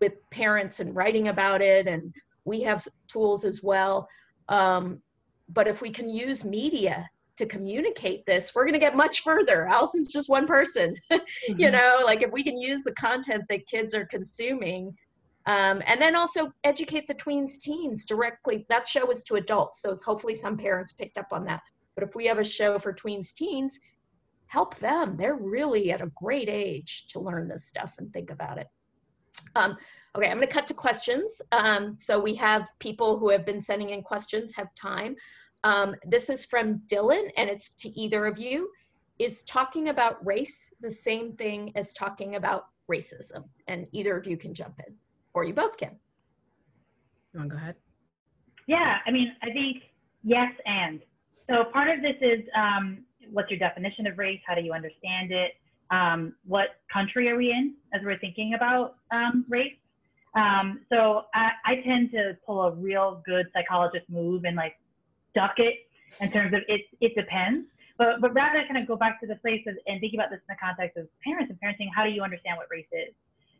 [0.00, 4.08] with parents and writing about it and we have tools as well
[4.48, 5.02] um,
[5.48, 9.66] but if we can use media to communicate this we're going to get much further
[9.68, 11.60] allison's just one person mm-hmm.
[11.60, 14.94] you know like if we can use the content that kids are consuming
[15.48, 18.66] um, and then also educate the tweens teens directly.
[18.68, 21.62] That show is to adults, so hopefully some parents picked up on that.
[21.94, 23.80] But if we have a show for tweens teens,
[24.48, 25.16] help them.
[25.16, 28.66] They're really at a great age to learn this stuff and think about it.
[29.56, 29.78] Um,
[30.18, 31.40] okay, I'm going to cut to questions.
[31.52, 35.14] Um, so we have people who have been sending in questions, have time.
[35.62, 38.70] Um, this is from Dylan, and it's to either of you.
[39.20, 43.44] Is talking about race the same thing as talking about racism?
[43.66, 44.94] And either of you can jump in
[45.34, 45.96] or you both can.
[47.32, 47.76] You want to go ahead?
[48.66, 49.82] Yeah, I mean, I think
[50.22, 51.00] yes and.
[51.50, 54.40] So part of this is um, what's your definition of race?
[54.46, 55.52] How do you understand it?
[55.90, 59.74] Um, what country are we in as we're thinking about um, race?
[60.38, 64.74] Um, so I, I, tend to pull a real good psychologist move and like
[65.34, 65.74] duck it
[66.20, 67.66] in terms of it, it depends.
[67.96, 70.38] But, but rather kind of go back to the place of, and think about this
[70.48, 71.88] in the context of parents and parenting.
[71.92, 73.12] How do you understand what race is?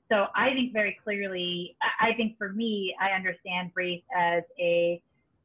[0.08, 5.02] So I think very clearly, I think for me, I understand race as a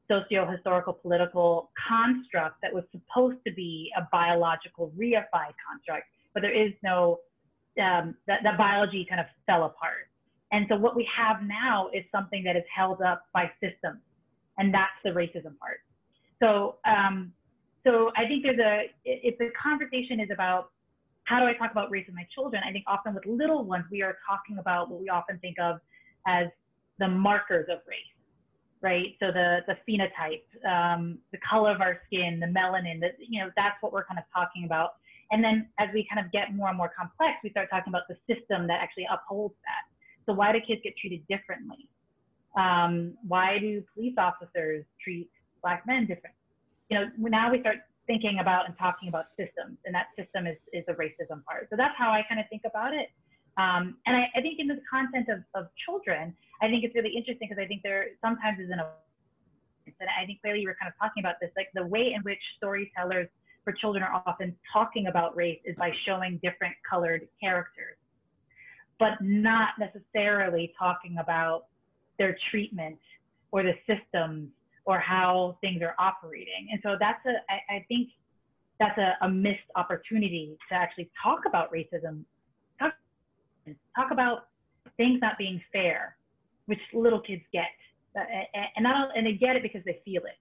[0.08, 6.74] socio-historical political construct that was supposed to be a biological reified construct, but there is
[6.84, 7.22] no,
[7.82, 10.13] um, that, that biology kind of fell apart.
[10.54, 14.00] And so what we have now is something that is held up by systems,
[14.60, 15.80] and that's the racism part.
[16.42, 17.34] So, um,
[17.84, 20.70] so I think there's a, if the conversation is about
[21.24, 22.62] how do I talk about race with my children?
[22.68, 25.80] I think often with little ones, we are talking about what we often think of
[26.28, 26.48] as
[27.00, 28.14] the markers of race,
[28.82, 29.16] right?
[29.20, 33.50] So the the phenotype, um, the color of our skin, the melanin, that you know,
[33.56, 34.96] that's what we're kind of talking about.
[35.32, 38.04] And then as we kind of get more and more complex, we start talking about
[38.08, 39.93] the system that actually upholds that.
[40.26, 41.90] So why do kids get treated differently?
[42.58, 45.30] Um, why do police officers treat
[45.62, 46.36] black men different?
[46.90, 50.58] You know, now we start thinking about and talking about systems, and that system is,
[50.74, 51.68] is the racism part.
[51.70, 53.10] So that's how I kind of think about it.
[53.58, 57.14] Um, and I, I, think in the content of, of children, I think it's really
[57.16, 58.82] interesting because I think there sometimes is an
[59.86, 62.22] and I think clearly you were kind of talking about this, like the way in
[62.24, 63.28] which storytellers
[63.64, 67.96] for children are often talking about race is by showing different colored characters,
[69.00, 71.66] but not necessarily talking about
[72.18, 73.00] their treatment
[73.52, 74.50] or the systems
[74.86, 76.68] or how things are operating.
[76.72, 78.10] And so that's a, I, I think
[78.80, 82.24] that's a, a, missed opportunity to actually talk about racism,
[82.80, 82.94] talk,
[83.96, 84.48] talk about
[84.98, 86.18] things not being fair,
[86.66, 87.68] which little kids get.
[88.16, 90.38] And not and they get it because they feel it.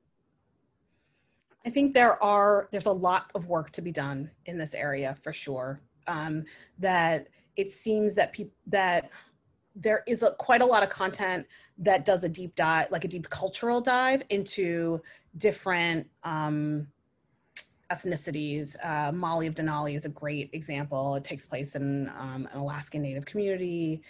[1.65, 5.17] I think there are there's a lot of work to be done in this area
[5.23, 5.81] for sure.
[6.07, 6.45] Um,
[6.81, 9.11] that it seems that people that
[9.75, 11.47] there is a, quite a lot of content
[11.79, 15.01] that does a deep dive, like a deep cultural dive into
[15.39, 16.87] different um,
[17.91, 18.77] ethnicities.
[18.85, 21.15] Uh, Molly of Denali is a great example.
[21.15, 24.03] It takes place in um, an Alaskan Native community.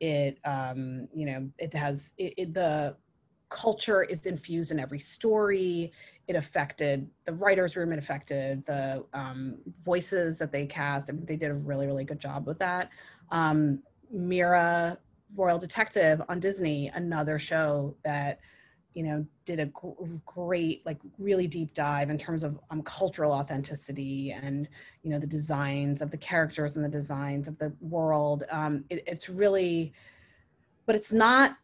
[0.00, 2.94] It, um, you know, it has it, it, the
[3.48, 5.92] culture is infused in every story.
[6.26, 7.92] It affected the writers' room.
[7.92, 11.08] It affected the um, voices that they cast.
[11.08, 12.90] I mean, they did a really, really good job with that.
[13.30, 14.98] Um, Mira
[15.34, 18.40] Royal Detective on Disney, another show that
[18.94, 19.70] you know did a
[20.26, 24.68] great like really deep dive in terms of um, cultural authenticity and
[25.02, 29.04] you know the designs of the characters and the designs of the world um, it,
[29.06, 29.92] it's really
[30.84, 31.58] but it's not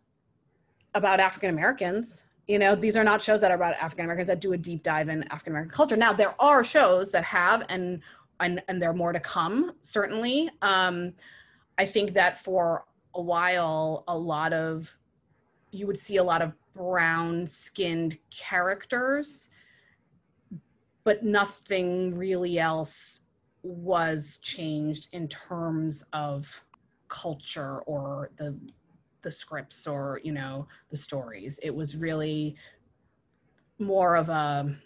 [0.94, 4.40] about african americans you know these are not shows that are about african americans that
[4.40, 5.96] do a deep dive in african american culture.
[5.96, 8.00] Now there are shows that have and
[8.40, 10.50] and, and there are more to come certainly.
[10.62, 11.14] Um,
[11.78, 14.96] i think that for a while a lot of
[15.70, 19.50] you would see a lot of brown skinned characters
[21.04, 23.20] but nothing really else
[23.62, 26.64] was changed in terms of
[27.08, 28.56] culture or the
[29.24, 32.54] the scripts or you know the stories it was really
[33.80, 34.76] more of a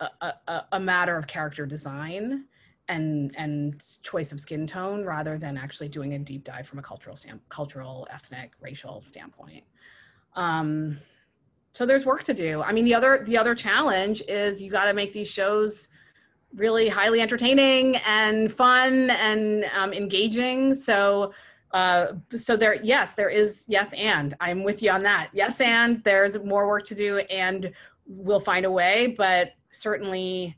[0.00, 2.44] a, a, matter of character design
[2.88, 6.82] and and choice of skin tone rather than actually doing a deep dive from a
[6.82, 9.62] cultural stand, cultural, ethnic, racial standpoint.
[10.34, 10.98] Um,
[11.72, 12.62] so there's work to do.
[12.62, 15.88] I mean, the other the other challenge is you got to make these shows
[16.54, 20.74] really highly entertaining and fun and um, engaging.
[20.74, 21.32] So
[21.72, 25.30] uh, so there, yes, there is yes, and I'm with you on that.
[25.32, 27.72] Yes, and there's more work to do, and
[28.06, 29.14] we'll find a way.
[29.16, 30.56] But certainly,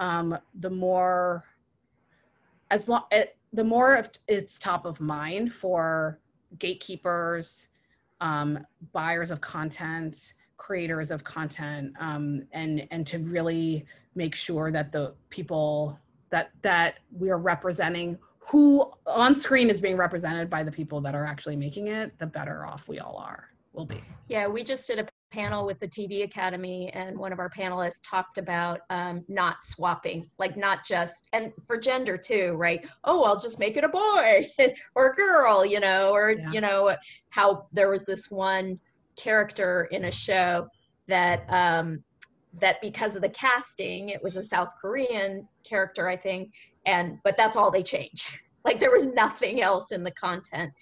[0.00, 1.44] um, the more
[2.70, 6.18] as long it, the more it's top of mind for
[6.58, 7.68] gatekeepers
[8.20, 14.92] um, buyers of content creators of content um, and and to really make sure that
[14.92, 15.98] the people
[16.30, 21.14] that that we are representing who on screen is being represented by the people that
[21.14, 24.86] are actually making it the better off we all are will be yeah we just
[24.86, 29.24] did a panel with the TV Academy, and one of our panelists talked about um,
[29.28, 32.86] not swapping, like not just, and for gender too, right?
[33.02, 34.48] Oh, I'll just make it a boy
[34.94, 36.50] or a girl, you know, or, yeah.
[36.52, 36.96] you know,
[37.30, 38.78] how there was this one
[39.16, 40.68] character in a show
[41.08, 42.02] that, um,
[42.60, 46.52] that because of the casting, it was a South Korean character, I think,
[46.86, 48.38] and, but that's all they changed.
[48.64, 50.72] like there was nothing else in the content.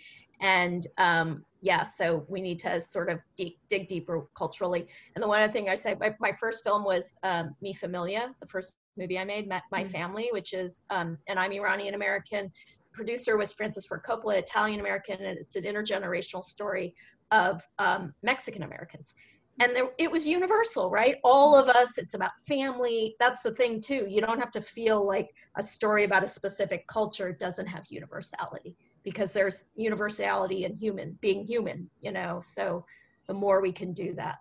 [0.40, 4.86] And, um, yeah, so we need to sort of dig, dig deeper culturally.
[5.14, 8.34] And the one other thing I say, my, my first film was um, Mi Familia,
[8.40, 9.90] the first movie I made, My, my mm-hmm.
[9.90, 12.52] Family, which is, um, and I'm Iranian American.
[12.92, 16.94] Producer was Francis Ford Coppola, Italian American, and it's an intergenerational story
[17.30, 19.14] of um, Mexican Americans.
[19.62, 21.16] And there, it was universal, right?
[21.22, 23.14] All of us, it's about family.
[23.20, 24.06] That's the thing, too.
[24.08, 28.76] You don't have to feel like a story about a specific culture doesn't have universality
[29.02, 32.84] because there's universality in human being human you know so
[33.26, 34.36] the more we can do that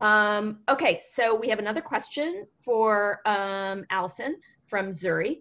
[0.00, 5.40] um, okay so we have another question for um, allison from zuri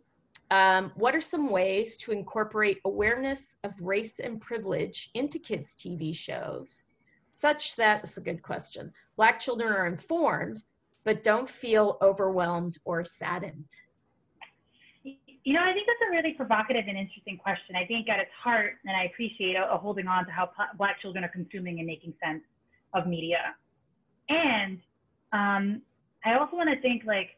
[0.50, 6.16] um, what are some ways to incorporate awareness of race and privilege into kids tv
[6.16, 6.84] shows
[7.38, 10.64] such that it's a good question black children are informed
[11.04, 13.70] but don't feel overwhelmed or saddened
[15.48, 17.78] you know, I think that's a really provocative and interesting question.
[17.78, 21.24] I think at its heart, and I appreciate a, holding on to how Black children
[21.24, 22.44] are consuming and making sense
[22.94, 23.56] of media.
[24.28, 24.80] And
[25.32, 25.82] um,
[26.26, 27.30] I also want to think like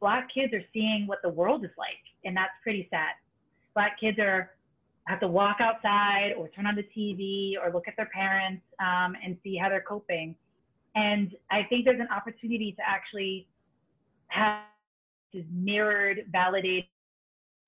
[0.00, 3.12] black kids are seeing what the world is like, and that's pretty sad.
[3.72, 4.50] Black kids are
[5.10, 9.14] have to walk outside or turn on the TV or look at their parents um,
[9.24, 10.34] and see how they're coping.
[10.94, 13.48] And I think there's an opportunity to actually
[14.28, 14.62] have
[15.32, 16.86] this mirrored, validated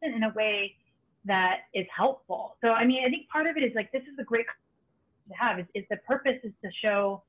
[0.03, 0.75] in a way
[1.25, 2.57] that is helpful.
[2.61, 4.47] So, I mean, I think part of it is like this is a great
[5.29, 5.59] to have.
[5.61, 7.23] Is, the purpose is to show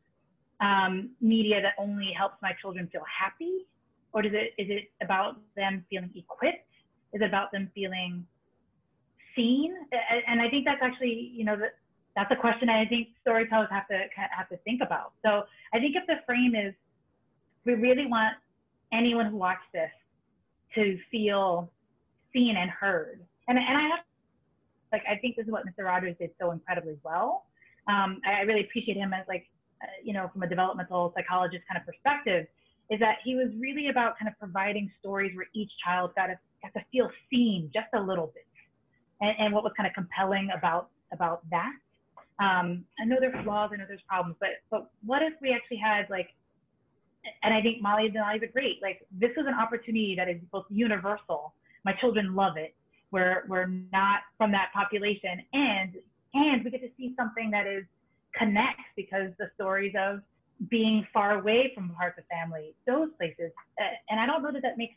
[0.61, 3.65] um, media that only helps my children feel happy,
[4.13, 6.65] or does it is it about them feeling equipped?
[7.13, 8.25] Is it about them feeling
[9.35, 9.75] seen?
[10.27, 11.57] And I think that's actually, you know,
[12.15, 15.13] that's a question I think storytellers have to have to think about.
[15.25, 16.73] So I think if the frame is,
[17.65, 18.35] we really want
[18.91, 19.89] anyone who watched this
[20.75, 21.71] to feel
[22.33, 23.21] seen and heard.
[23.47, 23.99] And and I have,
[24.91, 25.85] like, I think this is what Mr.
[25.85, 27.45] Rogers did so incredibly well.
[27.87, 29.45] Um, I, I really appreciate him as like,
[29.81, 32.47] uh, you know, from a developmental psychologist kind of perspective,
[32.89, 36.35] is that he was really about kind of providing stories where each child got to
[36.61, 38.45] got to feel seen just a little bit
[39.23, 41.73] and, and what was kind of compelling about about that.
[42.39, 45.77] Um, I know there's flaws, I know there's problems, but but what if we actually
[45.77, 46.29] had like,
[47.43, 50.65] and I think Molly Denali's a great like this is an opportunity that is both
[50.69, 51.53] universal.
[51.85, 52.75] My children love it.
[53.11, 55.95] We're we're not from that population, and
[56.33, 57.85] and we get to see something that is
[58.35, 60.21] connects because the stories of
[60.69, 63.51] being far away from parts of family, those places,
[64.09, 64.95] and I don't know that that makes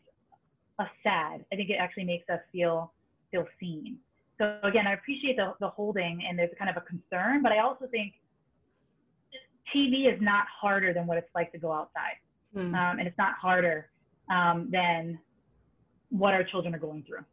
[0.78, 1.44] us sad.
[1.52, 2.92] I think it actually makes us feel
[3.30, 3.98] feel seen.
[4.38, 7.58] So again, I appreciate the, the holding and there's kind of a concern, but I
[7.58, 8.14] also think
[9.74, 12.16] TV is not harder than what it's like to go outside.
[12.54, 12.74] Mm.
[12.74, 13.88] Um, and it's not harder
[14.30, 15.18] um, than
[16.10, 17.24] what our children are going through.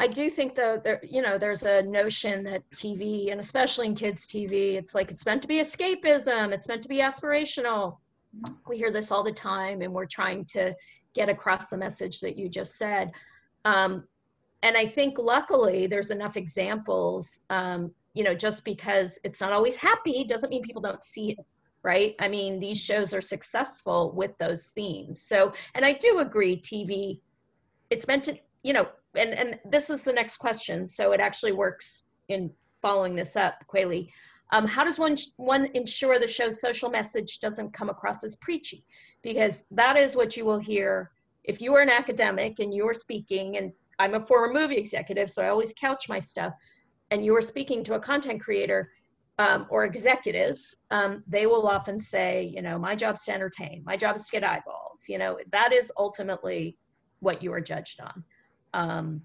[0.00, 3.96] I do think though there you know there's a notion that TV and especially in
[3.96, 7.96] kids TV it's like it's meant to be escapism it's meant to be aspirational
[8.68, 10.72] we hear this all the time and we're trying to
[11.14, 13.10] get across the message that you just said
[13.64, 14.04] um,
[14.62, 17.40] and I think luckily there's enough examples.
[17.50, 21.38] Um, you know, just because it's not always happy doesn't mean people don't see it,
[21.82, 22.16] right?
[22.18, 25.22] I mean, these shows are successful with those themes.
[25.22, 27.20] So, and I do agree, TV,
[27.90, 30.86] it's meant to, you know, and and this is the next question.
[30.86, 32.50] So it actually works in
[32.82, 34.08] following this up, Koyalee.
[34.50, 38.84] Um, how does one one ensure the show's social message doesn't come across as preachy?
[39.22, 41.10] Because that is what you will hear
[41.44, 45.42] if you are an academic and you're speaking and I'm a former movie executive, so
[45.42, 46.52] I always couch my stuff.
[47.10, 48.90] And you are speaking to a content creator
[49.38, 53.96] um, or executives, um, they will often say, you know, my job's to entertain, my
[53.96, 55.06] job is to get eyeballs.
[55.08, 56.76] You know, that is ultimately
[57.20, 58.24] what you are judged on.
[58.74, 59.22] Um,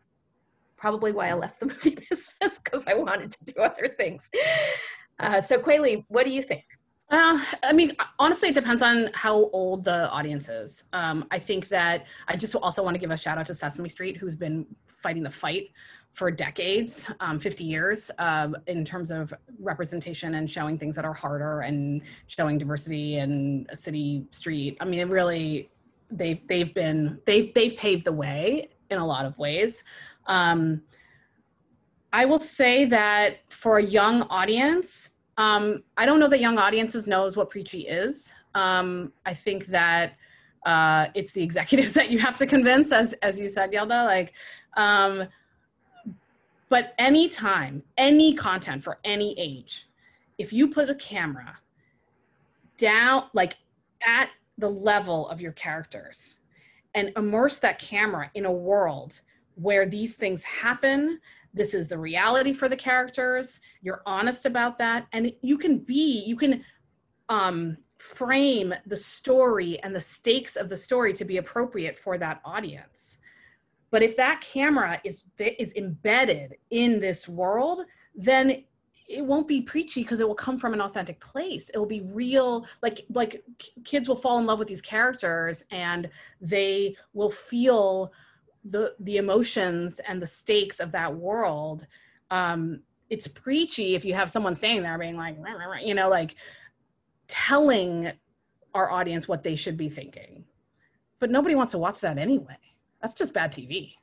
[0.78, 4.30] probably why I left the movie business because I wanted to do other things.
[5.20, 6.64] Uh, so, Koyalee, what do you think?
[7.14, 10.86] Uh, I mean, honestly, it depends on how old the audience is.
[10.93, 13.88] Um, I think that I just also want to give a shout out to Sesame
[13.88, 15.70] Street, who's been fighting the fight
[16.14, 21.14] for decades, um, 50 years, um, in terms of representation and showing things that are
[21.14, 24.76] harder and showing diversity in a city street.
[24.82, 25.70] I mean, it really,
[26.09, 29.84] they've they've been they've they've paved the way in a lot of ways.
[30.26, 30.82] Um,
[32.11, 37.08] I will say that for a young audience, um, I don't know that young audiences
[37.08, 38.32] knows what preachy is.
[38.54, 40.14] Um, I think that
[40.66, 44.06] uh, it's the executives that you have to convince, as as you said, Yalda.
[44.06, 44.34] Like,
[44.78, 45.28] um,
[46.70, 49.88] but anytime, any content for any age,
[50.38, 51.58] if you put a camera
[52.78, 53.58] down, like
[54.06, 56.38] at the level of your characters,
[56.94, 59.22] and immerse that camera in a world
[59.56, 61.20] where these things happen
[61.54, 63.60] this is the reality for the characters.
[63.82, 65.08] You're honest about that.
[65.12, 66.64] And you can be you can
[67.30, 72.41] um, frame the story and the stakes of the story to be appropriate for that
[72.43, 73.20] audience.
[73.91, 77.86] But if that camera is is embedded in this world
[78.16, 78.64] then
[79.08, 81.70] it won't be preachy because it will come from an authentic place.
[81.70, 83.43] It will be real like like
[83.84, 86.10] kids will fall in love with these characters and
[86.41, 88.12] they will feel
[88.70, 91.86] the the emotions and the stakes of that world
[92.32, 95.93] um it's preachy if you have someone standing there being like rah, rah, rah, you
[95.93, 96.36] know like
[97.28, 98.11] telling
[98.74, 100.43] our audience what they should be thinking.
[101.20, 102.57] But nobody wants to watch that anyway.
[103.01, 103.93] That's just bad tv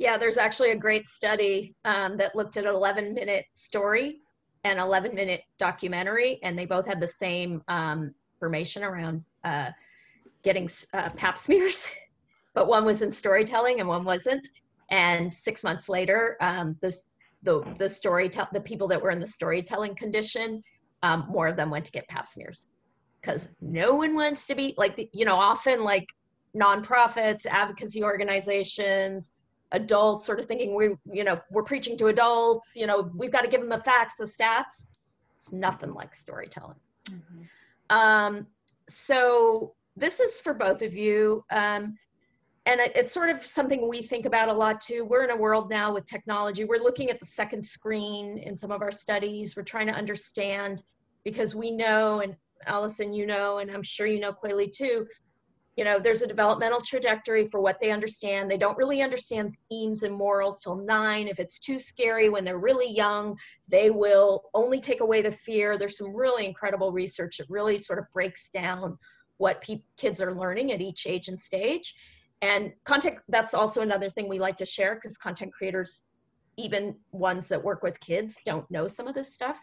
[0.00, 4.22] yeah there's actually a great study um, that looked at an 11 minute story
[4.64, 9.68] and 11 minute documentary and they both had the same um, information around uh,
[10.42, 11.90] getting uh, pap smears,
[12.54, 14.46] but one was in storytelling and one wasn't.
[14.90, 17.06] And six months later, um, this
[17.42, 20.62] the the story tell the people that were in the storytelling condition,
[21.02, 22.66] um, more of them went to get pap smears
[23.20, 26.06] because no one wants to be like you know often like
[26.56, 29.32] nonprofits, advocacy organizations,
[29.72, 33.42] adults sort of thinking we you know we're preaching to adults you know we've got
[33.42, 34.86] to give them the facts the stats
[35.36, 36.76] it's nothing like storytelling
[37.08, 37.96] mm-hmm.
[37.96, 38.46] um,
[38.88, 41.96] so this is for both of you um,
[42.66, 45.04] and it, it's sort of something we think about a lot too.
[45.04, 46.64] We're in a world now with technology.
[46.64, 49.56] We're looking at the second screen in some of our studies.
[49.56, 50.82] We're trying to understand
[51.24, 52.36] because we know and
[52.66, 55.06] allison you know and i'm sure you know Koyalee too
[55.76, 58.50] you know there's a developmental trajectory for what they understand.
[58.50, 61.26] They don't really understand themes and morals till nine.
[61.26, 63.38] If it's too scary when they're really young
[63.68, 65.78] they will only take away the fear.
[65.78, 68.98] There's some really incredible research that really sort of breaks down
[69.40, 71.94] what pe- kids are learning at each age and stage.
[72.42, 76.02] And content that's also another thing we like to share because content creators
[76.56, 79.62] even ones that work with kids don't know some of this stuff.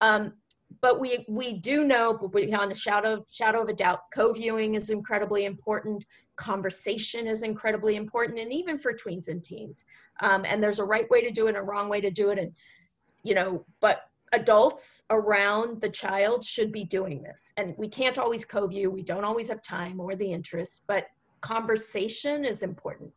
[0.00, 0.34] Um,
[0.80, 5.44] but we we do know beyond a shadow shadow of a doubt co-viewing is incredibly
[5.44, 6.06] important
[6.36, 9.84] conversation is incredibly important and even for tweens and teens.
[10.22, 12.30] Um, and there's a right way to do it and a wrong way to do
[12.30, 12.52] it and
[13.24, 18.44] you know but adults around the child should be doing this and we can't always
[18.44, 21.06] co-view we don't always have time or the interest but
[21.40, 23.12] conversation is important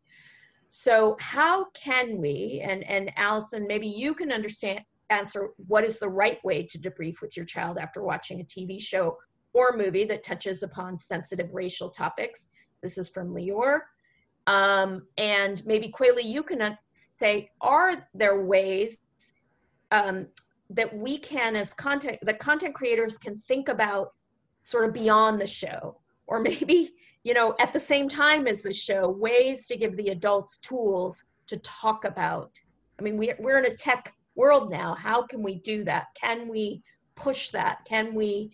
[0.67, 6.09] so how can we and and allison maybe you can understand answer what is the
[6.09, 9.17] right way to debrief with your child after watching a TV show
[9.53, 12.47] or movie that touches upon sensitive racial topics.
[12.81, 13.81] This is from Lior.
[14.47, 19.03] Um, and maybe Koyalee, you can say, are there ways
[19.91, 20.27] um,
[20.69, 24.13] that we can, as content, the content creators can think about
[24.63, 25.97] sort of beyond the show,
[26.27, 26.93] or maybe,
[27.23, 31.23] you know, at the same time as the show, ways to give the adults tools
[31.47, 32.51] to talk about.
[32.99, 34.95] I mean, we, we're in a tech world now.
[34.95, 36.07] How can we do that?
[36.15, 36.81] Can we
[37.15, 37.85] push that?
[37.85, 38.51] Can we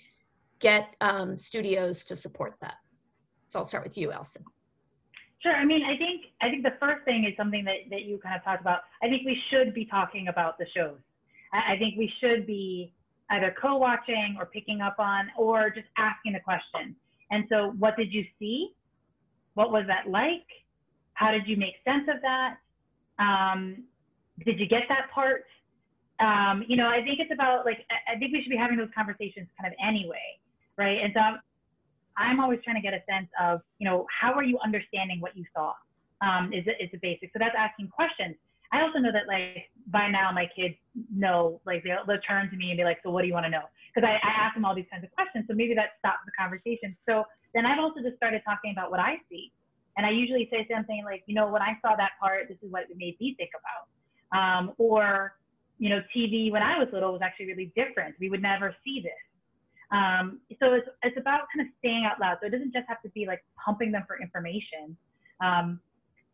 [0.59, 2.75] get um, studios to support that?
[3.47, 4.43] So I'll start with you, Allison.
[5.41, 5.55] Sure.
[5.55, 8.35] I mean, I think I think the first thing is something that, that you kind
[8.35, 8.81] of talked about.
[9.01, 10.97] I think we should be talking about the shows.
[11.53, 12.93] I, think we should be
[13.31, 16.95] either co-watching or picking up on or just asking the question.
[17.31, 18.69] And so, what did you see?
[19.53, 20.45] What was that like?
[21.13, 22.57] How did you make sense of that?
[23.19, 23.83] Um,
[24.45, 25.45] did you get that part?
[26.19, 28.91] um, you know, I think it's about like I think we should be having those
[28.95, 30.39] conversations kind of anyway,
[30.77, 30.99] right?
[31.01, 31.39] And so I'm,
[32.17, 35.37] I'm always trying to get a sense of, you know, how are you understanding what
[35.37, 35.73] you saw?
[36.21, 37.31] Um, is it is it basic?
[37.31, 38.35] So that's asking questions.
[38.71, 40.75] I also know that like by now my kids
[41.13, 43.45] know like they'll, they'll turn to me and be like, so what do you want
[43.45, 43.65] to know?
[43.93, 45.45] Because I, I ask them all these kinds of questions.
[45.49, 46.95] So maybe that stops the conversation.
[47.07, 49.51] So then I've also just started talking about what I see.
[49.97, 52.71] And I usually say something like, you know, when I saw that part, this is
[52.71, 53.89] what it made me think about.
[54.29, 55.33] Um, or
[55.79, 58.15] you know, TV when I was little was actually really different.
[58.19, 59.11] We would never see this.
[59.91, 62.37] Um, so it's, it's about kind of staying out loud.
[62.41, 64.95] So it doesn't just have to be like pumping them for information.
[65.41, 65.79] Um,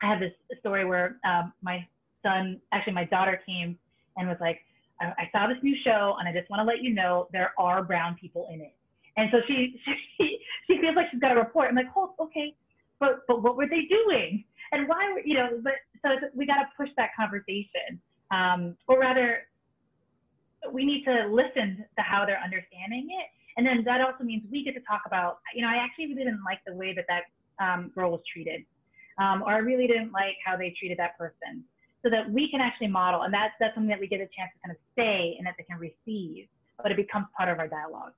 [0.02, 1.88] I have this story where um, my
[2.26, 3.78] son, actually my daughter came
[4.18, 4.60] and was like,
[5.00, 7.54] I, I saw this new show and I just want to let you know there
[7.58, 8.74] are brown people in it.
[9.18, 9.80] And so she,
[10.18, 11.70] she, she feels like she's got a report.
[11.70, 12.54] I'm like, oh, okay,
[13.00, 14.44] but, but what were they doing?
[14.72, 18.02] And why were, you know, but so we got to push that conversation
[18.32, 19.48] um, or rather,
[20.72, 23.28] we need to listen to how they're understanding it.
[23.58, 26.26] And then that also means we get to talk about, you know, I actually really
[26.26, 27.24] didn't like the way that that
[27.64, 28.66] um, girl was treated,
[29.18, 31.64] um, or I really didn't like how they treated that person,
[32.06, 33.24] so that we can actually model.
[33.24, 35.56] And that's that's something that we get a chance to kind of say and that
[35.58, 36.48] they can receive,
[36.82, 38.14] but it becomes part of our dialogue.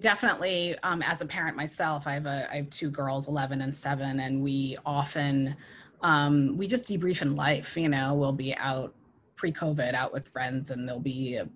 [0.00, 3.74] Definitely, um, as a parent myself, I have a I have two girls, eleven and
[3.74, 5.54] seven, and we often
[6.02, 7.76] um, we just debrief in life.
[7.76, 8.92] You know, we'll be out
[9.36, 11.48] pre-COVID, out with friends, and there'll be, a,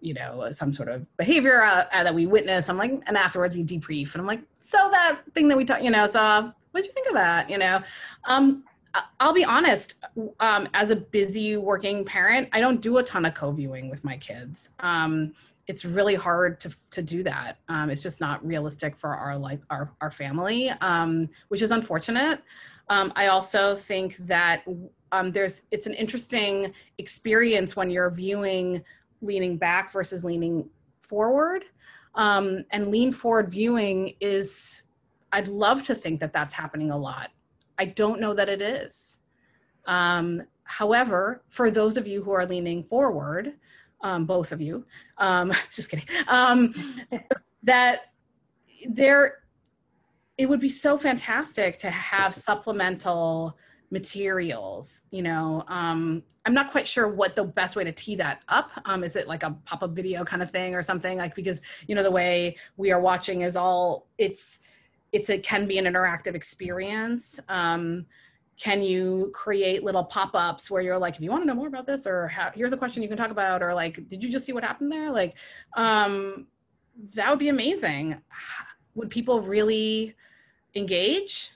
[0.00, 2.68] you know, some sort of behavior uh, uh, that we witness.
[2.68, 5.82] I'm like, and afterwards we debrief, and I'm like, so that thing that we talked,
[5.82, 7.48] you know, so what did you think of that?
[7.48, 7.82] You know,
[8.24, 8.64] um,
[9.20, 9.94] I'll be honest.
[10.40, 14.16] Um, as a busy working parent, I don't do a ton of co-viewing with my
[14.16, 14.70] kids.
[14.80, 15.34] Um,
[15.66, 17.58] it's really hard to to do that.
[17.68, 22.42] Um, it's just not realistic for our life, our our family, um, which is unfortunate.
[22.88, 24.64] Um, I also think that
[25.10, 28.84] um, there's it's an interesting experience when you're viewing
[29.22, 30.68] leaning back versus leaning
[31.00, 31.64] forward.
[32.16, 34.82] And lean forward viewing is,
[35.32, 37.30] I'd love to think that that's happening a lot.
[37.78, 39.18] I don't know that it is.
[39.86, 43.54] Um, however, for those of you who are leaning forward,
[44.02, 44.84] um, both of you,
[45.18, 46.06] um, just kidding,
[47.62, 48.00] that
[48.88, 49.38] there
[50.38, 53.56] it would be so fantastic to have supplemental
[53.90, 58.42] materials you know um, i'm not quite sure what the best way to tee that
[58.48, 61.60] up um, is it like a pop-up video kind of thing or something like because
[61.86, 64.58] you know the way we are watching is all it's
[65.16, 67.40] it's it can be an interactive experience.
[67.48, 68.06] Um,
[68.58, 71.86] can you create little pop-ups where you're like if you want to know more about
[71.86, 74.46] this or how, here's a question you can talk about or like did you just
[74.46, 75.10] see what happened there?
[75.10, 75.36] Like
[75.76, 76.46] um,
[77.14, 78.16] that would be amazing.
[78.94, 80.14] Would people really
[80.74, 81.52] engage?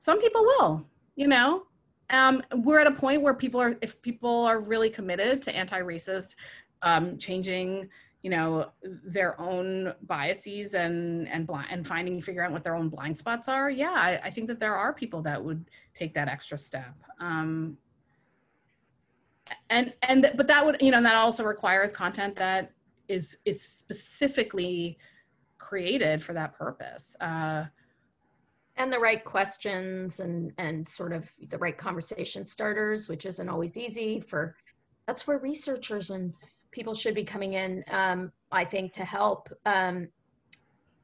[0.00, 0.86] Some people will
[1.16, 1.66] you know?
[2.10, 6.36] Um, we're at a point where people are if people are really committed to anti-racist
[6.82, 7.88] um, changing
[8.24, 12.88] you know their own biases and and blind and finding figure out what their own
[12.88, 13.68] blind spots are.
[13.68, 16.94] Yeah I, I think that there are people that would take that extra step.
[17.20, 17.76] Um,
[19.68, 22.72] and and but that would you know that also requires content that
[23.08, 24.96] is is specifically
[25.58, 27.14] created for that purpose.
[27.20, 27.66] Uh,
[28.76, 33.76] and the right questions and and sort of the right conversation starters which isn't always
[33.76, 34.56] easy for
[35.06, 36.32] that's where researchers and
[36.74, 39.48] people should be coming in um, i think to help.
[39.64, 40.08] Um,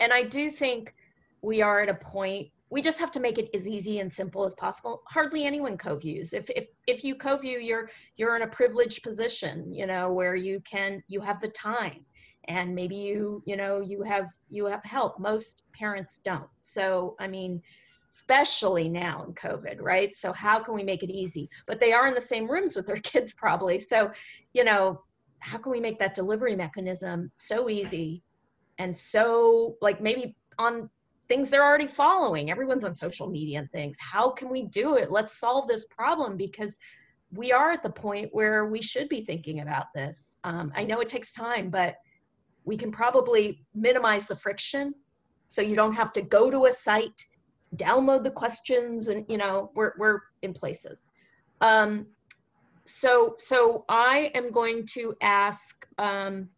[0.00, 0.94] and i do think
[1.42, 4.44] we are at a point we just have to make it as easy and simple
[4.46, 5.02] as possible.
[5.08, 6.32] Hardly anyone co-views.
[6.32, 10.60] If if if you co-view you're you're in a privileged position you know where you
[10.60, 12.04] can you have the time
[12.48, 15.18] and maybe you you know you have you have help.
[15.18, 16.50] Most parents don't.
[16.58, 17.60] So i mean
[18.12, 20.14] especially now in covid right?
[20.14, 21.48] So how can we make it easy?
[21.66, 23.78] But they are in the same rooms with their kids probably.
[23.80, 24.12] So
[24.52, 25.02] you know
[25.40, 28.22] how can we make that delivery mechanism so easy
[28.78, 30.88] and so like maybe on
[31.28, 32.50] things they're already following?
[32.50, 33.96] Everyone's on social media and things.
[34.00, 35.10] How can we do it?
[35.10, 36.78] Let's solve this problem because
[37.32, 40.38] we are at the point where we should be thinking about this.
[40.44, 41.96] Um, i know it takes time but
[42.64, 44.94] we can probably minimize the friction
[45.48, 47.26] so you don't have to go to a site
[47.76, 51.10] download the questions and you know we're, we're in places.
[51.60, 52.06] Um,
[52.84, 56.48] so so i am going to ask um,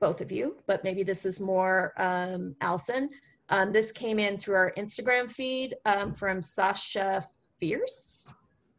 [0.00, 3.08] both of you but maybe this is more um, allison
[3.50, 7.22] um, this came in through our instagram feed um, from sasha
[7.58, 8.34] fierce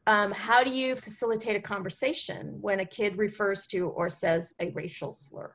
[0.08, 4.70] um, how do you facilitate a conversation when a kid refers to or says a
[4.72, 5.54] racial slur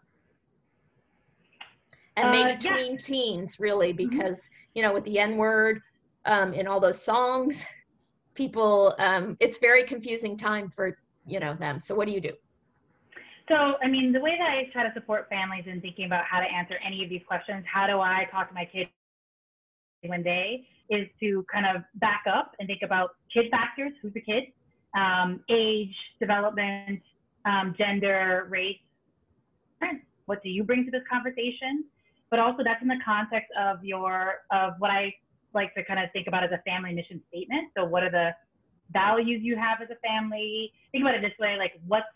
[2.17, 2.77] and maybe Uh, yeah.
[2.77, 3.97] tween teens really Mhm.
[3.97, 5.81] because you know with the n word
[6.27, 7.65] um, in all those songs
[8.35, 12.33] people um, it's very confusing time for you know them so what do you do
[13.49, 16.39] So, I mean, the way that I try to support families in thinking about how
[16.39, 18.87] to answer any of these questions, how do I talk to my kid
[20.07, 24.21] when they is to kind of back up and think about kid factors, who's the
[24.21, 24.45] kid,
[24.97, 27.01] um, age, development,
[27.45, 28.79] um, gender, race.
[30.27, 31.85] What do you bring to this conversation?
[32.31, 35.13] But also that's in the context of your, of what I
[35.55, 37.71] like to kind of think about as a family mission statement.
[37.77, 38.31] So what are the
[38.93, 40.73] values you have as a family?
[40.93, 42.07] Think about it this way, like what's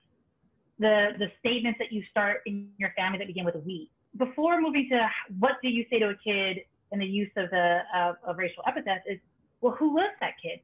[0.79, 3.91] the the statements that you start in your family that begin with we.
[4.19, 5.09] Before moving to
[5.39, 6.59] what do you say to a kid
[6.93, 9.19] in the use of the of, of racial epithets is
[9.61, 10.61] well who was that kid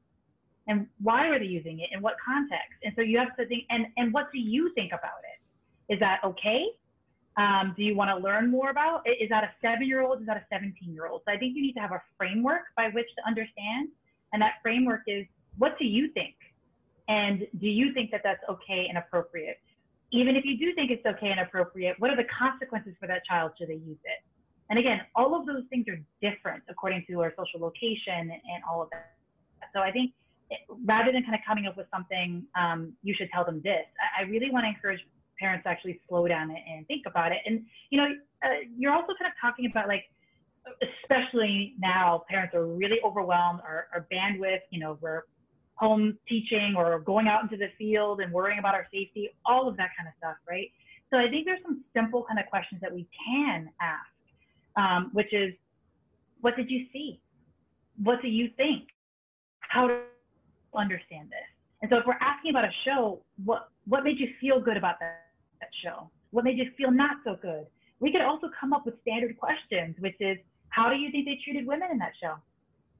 [0.66, 3.64] and why are they using it in what context and so you have to think
[3.70, 6.66] and and what do you think about it is that okay
[7.40, 10.26] um, do you want to learn more about is that a seven year old is
[10.26, 12.88] that a 17 year old so i think you need to have a framework by
[12.92, 13.88] which to understand
[14.32, 15.24] and that framework is
[15.58, 16.34] what do you think
[17.08, 19.58] and do you think that that's okay and appropriate
[20.12, 23.24] even if you do think it's okay and appropriate, what are the consequences for that
[23.24, 24.24] child should they use it?
[24.68, 28.82] And again, all of those things are different according to our social location and all
[28.82, 29.14] of that.
[29.74, 30.12] So I think
[30.50, 33.86] it, rather than kind of coming up with something, um, you should tell them this.
[34.18, 35.00] I really want to encourage
[35.40, 37.38] parents actually slow down and, think about it.
[37.46, 38.08] And you know,
[38.44, 40.04] uh, you're also kind of talking about like,
[41.02, 43.60] especially now, parents are really overwhelmed.
[43.64, 45.22] Our, our bandwidth, you know, we're
[45.74, 49.76] home teaching or going out into the field and worrying about our safety, all of
[49.78, 50.70] that kind of stuff, right?
[51.10, 54.10] So I think there's some simple kind of questions that we can ask,
[54.76, 55.52] um, which is,
[56.40, 57.20] what did you see?
[58.02, 58.88] What do you think?
[59.60, 61.48] How do you understand this?
[61.82, 65.00] And so if we're asking about a show, what what made you feel good about
[65.00, 65.29] that,
[65.60, 66.10] that show?
[66.30, 67.66] What made you feel not so good?
[68.00, 70.38] We could also come up with standard questions, which is,
[70.70, 72.36] how do you think they treated women in that show?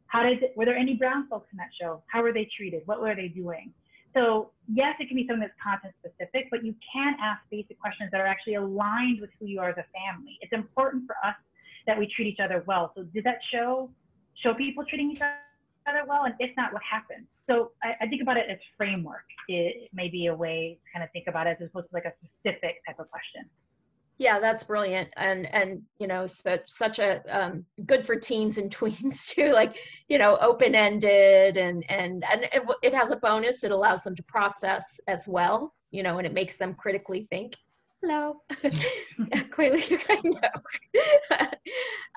[0.07, 2.03] How did were there any brown folks in that show?
[2.09, 2.83] How were they treated?
[2.87, 3.73] What were they doing?
[4.13, 8.11] So yes, it can be something that's content specific, but you can ask basic questions
[8.11, 10.37] that are actually aligned with who you are as a family.
[10.41, 11.37] It's important for us
[11.87, 12.93] that we treat each other well.
[12.97, 13.89] So did that show
[14.43, 16.25] show people treating each other well?
[16.25, 17.27] And if not, what happened?
[17.51, 19.25] So I, I think about it as framework.
[19.49, 22.05] It may be a way to kind of think about it as opposed to like
[22.05, 23.51] a specific type of question.
[24.19, 28.71] Yeah, that's brilliant, and and you know, such such a um, good for teens and
[28.77, 29.53] tweens too.
[29.53, 29.77] Like
[30.09, 33.65] you know, open ended, and and and it, it has a bonus.
[33.65, 35.75] It allows them to process as well.
[35.91, 37.55] You know, and it makes them critically think.
[38.03, 40.33] Hello, Koyalee,
[41.35, 41.49] of.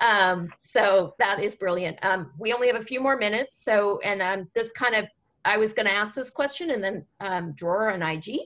[0.00, 1.98] um, so that is brilliant.
[2.02, 5.06] Um, we only have a few more minutes, so and um, this kind of
[5.44, 8.38] I was going to ask this question, and then um, Drawer and IG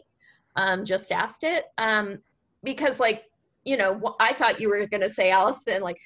[0.56, 2.22] um, just asked it um,
[2.64, 3.24] because like
[3.68, 6.00] you know, I thought you were going to say, Allison, like,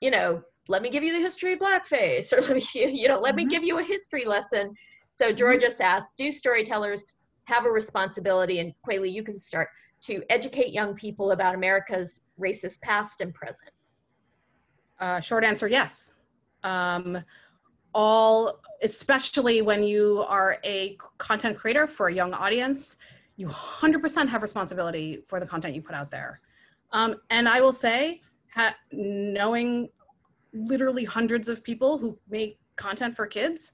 [0.00, 3.18] you know, let me give you the history of blackface, or let me, you know,
[3.18, 3.38] let mm-hmm.
[3.38, 4.74] me give you a history lesson.
[5.10, 7.04] So George just asked, do storytellers
[7.44, 8.60] have a responsibility?
[8.60, 9.68] And Koyalee, you can start
[10.02, 13.70] to educate young people about America's racist past and present.
[15.00, 16.12] Uh, short answer, yes.
[16.62, 17.18] Um,
[17.94, 22.96] all, especially when you are a content creator for a young audience,
[23.36, 26.40] you 100% have responsibility for the content you put out there.
[26.92, 28.20] Um, and I will say,
[28.54, 29.88] ha- knowing
[30.52, 33.72] literally hundreds of people who make content for kids,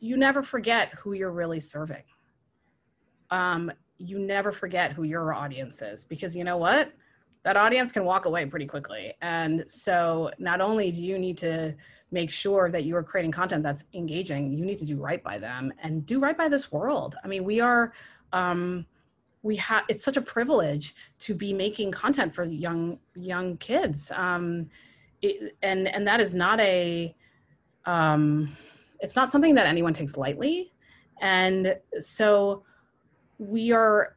[0.00, 2.04] you never forget who you're really serving.
[3.30, 6.92] Um, you never forget who your audience is because you know what?
[7.44, 9.14] That audience can walk away pretty quickly.
[9.22, 11.74] And so, not only do you need to
[12.10, 15.38] make sure that you are creating content that's engaging, you need to do right by
[15.38, 17.16] them and do right by this world.
[17.24, 17.92] I mean, we are.
[18.32, 18.86] Um,
[19.42, 24.68] we have it's such a privilege to be making content for young young kids um,
[25.22, 27.14] it, and and that is not a
[27.84, 28.56] um,
[28.98, 30.72] it's not something that anyone takes lightly
[31.20, 32.64] and so
[33.38, 34.16] we are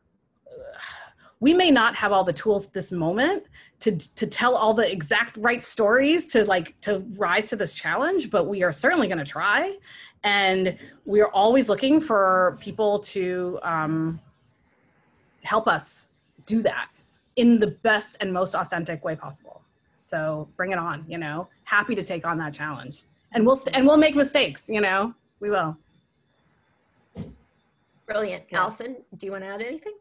[1.40, 3.44] we may not have all the tools this moment
[3.80, 8.30] to to tell all the exact right stories to like to rise to this challenge
[8.30, 9.76] but we are certainly going to try
[10.24, 14.20] and we are always looking for people to um,
[15.44, 16.10] help us
[16.46, 16.90] do that
[17.36, 19.62] in the best and most authentic way possible.
[19.98, 23.76] So bring it on, you know, happy to take on that challenge and we'll, st-
[23.76, 25.78] and we'll make mistakes, you know, we will.
[28.06, 28.46] Brilliant.
[28.52, 28.62] Yeah.
[28.62, 29.94] Allison, do you want to add anything?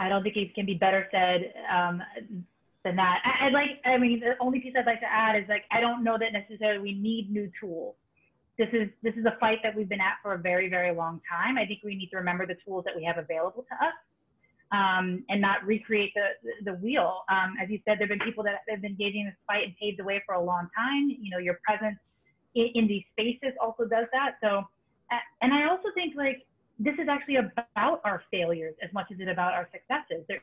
[0.00, 2.02] I don't think it can be better said um,
[2.84, 3.20] than that.
[3.24, 5.80] I, would like, I mean, the only piece I'd like to add is like, I
[5.80, 7.94] don't know that necessarily we need new tools
[8.60, 11.20] this is this is a fight that we've been at for a very very long
[11.24, 11.56] time.
[11.56, 13.96] I think we need to remember the tools that we have available to us,
[14.70, 17.22] um, and not recreate the the, wheel.
[17.32, 19.98] Um, as you said, there've been people that have been engaging this fight and paved
[19.98, 21.08] the way for a long time.
[21.08, 21.96] You know, your presence
[22.54, 24.36] in, in these spaces also does that.
[24.42, 24.68] So,
[25.40, 26.44] and I also think like
[26.80, 30.24] this is actually about our failures as much as it's about our successes.
[30.28, 30.42] They're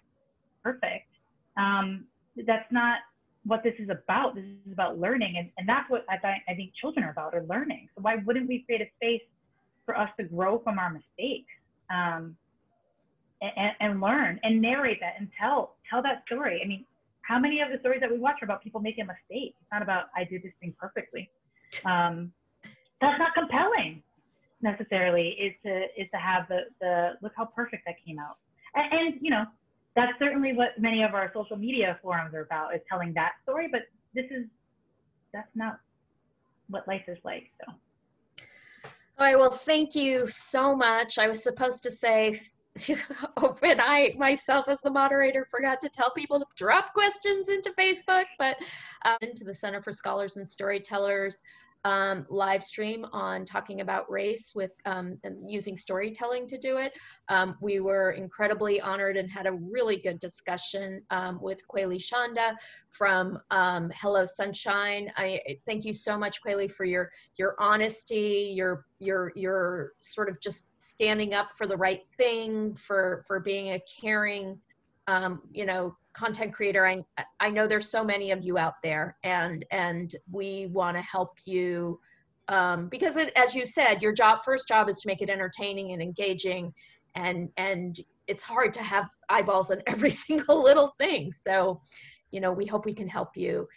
[0.64, 1.10] perfect.
[1.58, 2.06] Um,
[2.46, 3.00] that's not
[3.44, 4.36] what this is about.
[4.36, 7.34] This is about learning, and, and that's what I, th- I think children are about,
[7.34, 7.90] are learning.
[7.96, 9.22] So why wouldn't we create a space
[9.86, 11.50] for us to grow from our mistakes
[11.90, 12.38] um,
[13.42, 16.62] and, and, learn and narrate that and tell tell that story?
[16.64, 16.86] I mean,
[17.22, 19.56] how many of the stories that we watch are about people making a mistake?
[19.60, 21.30] It's not about I did this thing perfectly.
[21.84, 22.32] Um,
[23.02, 24.02] that's not compelling
[24.62, 25.30] necessarily.
[25.40, 28.38] Is to is to have the the look how perfect that came out,
[28.76, 29.46] and, and you know
[29.98, 33.68] that's certainly what many of our social media forums are about is telling that story
[33.70, 33.82] but
[34.14, 34.46] this is
[35.34, 35.80] that's not
[36.70, 37.74] what life is like so
[38.40, 42.40] all right well thank you so much i was supposed to say
[43.38, 48.26] open i myself as the moderator forgot to tell people to drop questions into facebook
[48.38, 48.56] but
[49.04, 51.42] um, into the center for scholars and storytellers
[51.84, 56.94] um, live stream on talking about race with um, using storytelling to do it.
[57.30, 62.56] Um, we were incredibly honored and had a really good discussion um, with Koyalee Chanda
[62.90, 65.12] from um, Hello Sunshine.
[65.18, 70.40] I thank you so much, Koyalee, for your your honesty, your your your sort of
[70.42, 74.60] just standing up for the right thing, for for being a caring,
[75.08, 77.04] um, you know, content creator i
[77.40, 81.38] i know there's so many of you out there and and we want to help
[81.46, 82.00] you
[82.50, 85.92] um, because it, as you said your job first job is to make it entertaining
[85.92, 86.74] and engaging
[87.18, 91.32] and and it's hard to have eyeballs on every single little thing.
[91.32, 91.82] So
[92.32, 93.68] you know we hope we can help you.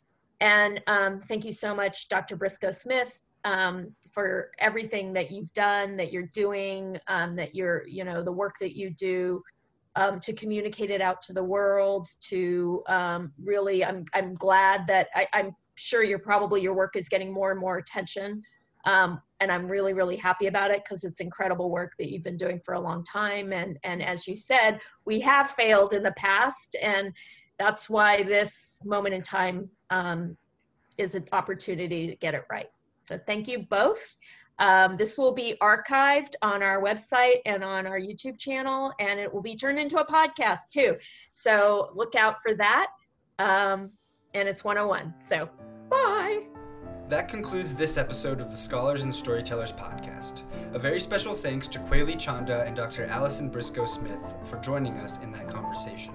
[0.41, 5.97] And um, thank you so much dr briscoe smith um, for everything that you've done
[5.97, 9.43] that you're doing um, that you're you know the work that you do
[9.97, 15.09] um, to communicate it out to the world to um, really I'm, I'm glad that
[15.15, 18.43] I, am sure you're probably your work is getting more and more attention.
[18.85, 22.37] Um, and i'm really really happy about it because it's incredible work that you've been
[22.37, 23.53] doing for a long time.
[23.53, 27.13] And and as you said we have failed in the past and
[27.59, 30.37] that's why this moment in time um,
[30.97, 32.71] is an opportunity to get it right.
[33.03, 34.17] So thank you both
[34.61, 39.33] Um, this will be archived on our website and on our YouTube channel, and it
[39.33, 40.97] will be turned into a podcast too.
[41.31, 42.89] So look out for that.
[43.39, 43.91] Um,
[44.35, 45.15] and it's 101.
[45.19, 45.49] So
[45.89, 46.43] bye.
[47.09, 50.43] That concludes this episode of the Scholars and Storytellers podcast.
[50.75, 53.07] A very special thanks to Koyalee Chanda and Dr.
[53.07, 56.15] Allison Briscoe Smith for joining us in that conversation.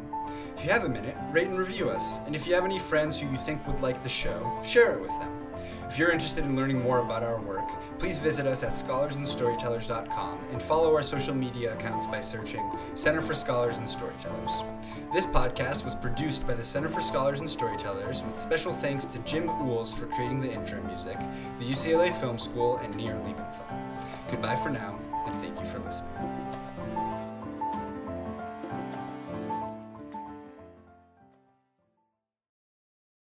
[0.56, 3.20] If you have a minute, rate and review us, and if you have any friends
[3.20, 5.45] who you think would like the show, share it with them.
[5.88, 7.70] If you're interested in learning more about our work,
[8.00, 13.34] please visit us at scholarsandstorytellers.com and follow our social media accounts by searching Center for
[13.34, 14.64] Scholars and Storytellers.
[15.14, 19.20] This podcast was produced by the Center for Scholars and Storytellers with special thanks to
[19.20, 21.18] Jim Uhls for creating the intro music,
[21.60, 24.30] the UCLA Film School, and Nir Liebenthal.
[24.30, 26.35] Goodbye for now, and thank you for listening.